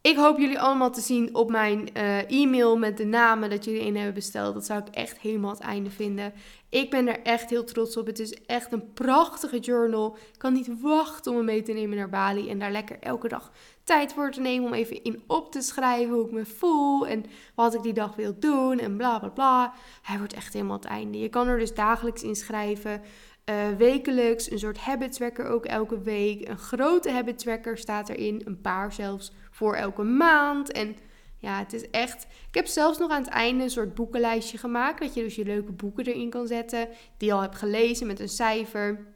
Ik 0.08 0.16
hoop 0.16 0.38
jullie 0.38 0.60
allemaal 0.60 0.90
te 0.90 1.00
zien 1.00 1.34
op 1.34 1.50
mijn 1.50 1.88
uh, 1.96 2.30
e-mail 2.30 2.78
met 2.78 2.96
de 2.96 3.04
namen 3.04 3.50
dat 3.50 3.64
jullie 3.64 3.84
in 3.84 3.96
hebben 3.96 4.14
besteld. 4.14 4.54
Dat 4.54 4.66
zou 4.66 4.80
ik 4.80 4.94
echt 4.94 5.18
helemaal 5.18 5.50
het 5.50 5.60
einde 5.60 5.90
vinden. 5.90 6.32
Ik 6.68 6.90
ben 6.90 7.08
er 7.08 7.22
echt 7.22 7.50
heel 7.50 7.64
trots 7.64 7.96
op. 7.96 8.06
Het 8.06 8.18
is 8.18 8.34
echt 8.34 8.72
een 8.72 8.92
prachtige 8.92 9.58
journal. 9.58 10.16
Ik 10.16 10.38
kan 10.38 10.52
niet 10.52 10.80
wachten 10.80 11.30
om 11.30 11.36
hem 11.36 11.46
mee 11.46 11.62
te 11.62 11.72
nemen 11.72 11.96
naar 11.96 12.08
Bali 12.08 12.50
en 12.50 12.58
daar 12.58 12.72
lekker 12.72 12.96
elke 13.00 13.28
dag 13.28 13.52
tijd 13.84 14.12
voor 14.12 14.30
te 14.30 14.40
nemen 14.40 14.66
om 14.66 14.74
even 14.74 15.02
in 15.02 15.22
op 15.26 15.52
te 15.52 15.60
schrijven 15.60 16.14
hoe 16.14 16.26
ik 16.26 16.32
me 16.32 16.46
voel 16.46 17.06
en 17.06 17.24
wat 17.54 17.74
ik 17.74 17.82
die 17.82 17.92
dag 17.92 18.16
wil 18.16 18.38
doen 18.38 18.78
en 18.78 18.96
bla 18.96 19.18
bla 19.18 19.28
bla. 19.28 19.72
Hij 20.02 20.18
wordt 20.18 20.32
echt 20.32 20.52
helemaal 20.52 20.76
het 20.76 20.84
einde. 20.84 21.18
Je 21.18 21.28
kan 21.28 21.48
er 21.48 21.58
dus 21.58 21.74
dagelijks 21.74 22.22
in 22.22 22.36
schrijven. 22.36 23.02
Uh, 23.48 23.68
wekelijks, 23.78 24.50
een 24.50 24.58
soort 24.58 24.78
habit 24.78 25.12
tracker 25.12 25.46
ook 25.46 25.64
elke 25.64 26.00
week. 26.00 26.48
Een 26.48 26.58
grote 26.58 27.10
habit 27.10 27.38
tracker 27.38 27.78
staat 27.78 28.08
erin, 28.08 28.42
een 28.44 28.60
paar 28.60 28.92
zelfs 28.92 29.32
voor 29.50 29.74
elke 29.74 30.02
maand. 30.02 30.72
En 30.72 30.96
ja, 31.38 31.58
het 31.58 31.72
is 31.72 31.90
echt. 31.90 32.26
Ik 32.48 32.54
heb 32.54 32.66
zelfs 32.66 32.98
nog 32.98 33.10
aan 33.10 33.22
het 33.22 33.30
einde 33.30 33.62
een 33.62 33.70
soort 33.70 33.94
boekenlijstje 33.94 34.58
gemaakt. 34.58 35.00
Dat 35.00 35.14
je 35.14 35.22
dus 35.22 35.34
je 35.34 35.44
leuke 35.44 35.72
boeken 35.72 36.06
erin 36.06 36.30
kan 36.30 36.46
zetten. 36.46 36.88
Die 37.16 37.28
je 37.28 37.34
al 37.34 37.40
hebt 37.40 37.56
gelezen 37.56 38.06
met 38.06 38.20
een 38.20 38.28
cijfer. 38.28 39.06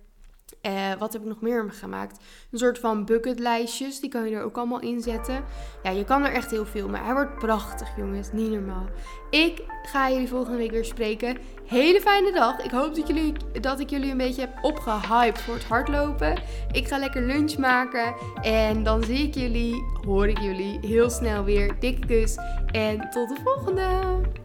Uh, 0.67 0.93
wat 0.99 1.13
heb 1.13 1.23
ik 1.23 1.29
nog 1.29 1.41
meer 1.41 1.71
gemaakt? 1.73 2.19
Een 2.51 2.59
soort 2.59 2.79
van 2.79 3.05
bucketlijstjes. 3.05 4.01
Die 4.01 4.11
kan 4.11 4.29
je 4.29 4.37
er 4.37 4.43
ook 4.43 4.57
allemaal 4.57 4.81
in 4.81 5.01
zetten. 5.01 5.45
Ja, 5.83 5.91
je 5.91 6.05
kan 6.05 6.25
er 6.25 6.33
echt 6.33 6.51
heel 6.51 6.67
veel. 6.67 6.89
Maar 6.89 7.05
hij 7.05 7.13
wordt 7.13 7.39
prachtig, 7.39 7.97
jongens. 7.97 8.33
Niet 8.33 8.51
normaal. 8.51 8.87
Ik 9.31 9.63
ga 9.83 10.11
jullie 10.11 10.29
volgende 10.29 10.59
week 10.59 10.71
weer 10.71 10.85
spreken. 10.85 11.37
Hele 11.67 12.01
fijne 12.01 12.33
dag. 12.33 12.65
Ik 12.65 12.71
hoop 12.71 12.95
dat, 12.95 13.07
jullie, 13.07 13.33
dat 13.61 13.81
ik 13.81 13.91
jullie 13.91 14.11
een 14.11 14.17
beetje 14.17 14.41
heb 14.41 14.59
opgehyped 14.63 15.41
voor 15.41 15.55
het 15.55 15.65
hardlopen. 15.65 16.43
Ik 16.73 16.89
ga 16.89 16.99
lekker 16.99 17.23
lunch 17.23 17.57
maken. 17.57 18.15
En 18.43 18.83
dan 18.83 19.05
zie 19.05 19.27
ik 19.27 19.35
jullie, 19.35 19.83
hoor 20.05 20.29
ik 20.29 20.39
jullie 20.39 20.79
heel 20.81 21.11
snel 21.11 21.45
weer. 21.45 21.77
Dikke 21.81 22.07
kus. 22.07 22.37
En 22.67 23.11
tot 23.11 23.29
de 23.29 23.37
volgende. 23.45 24.41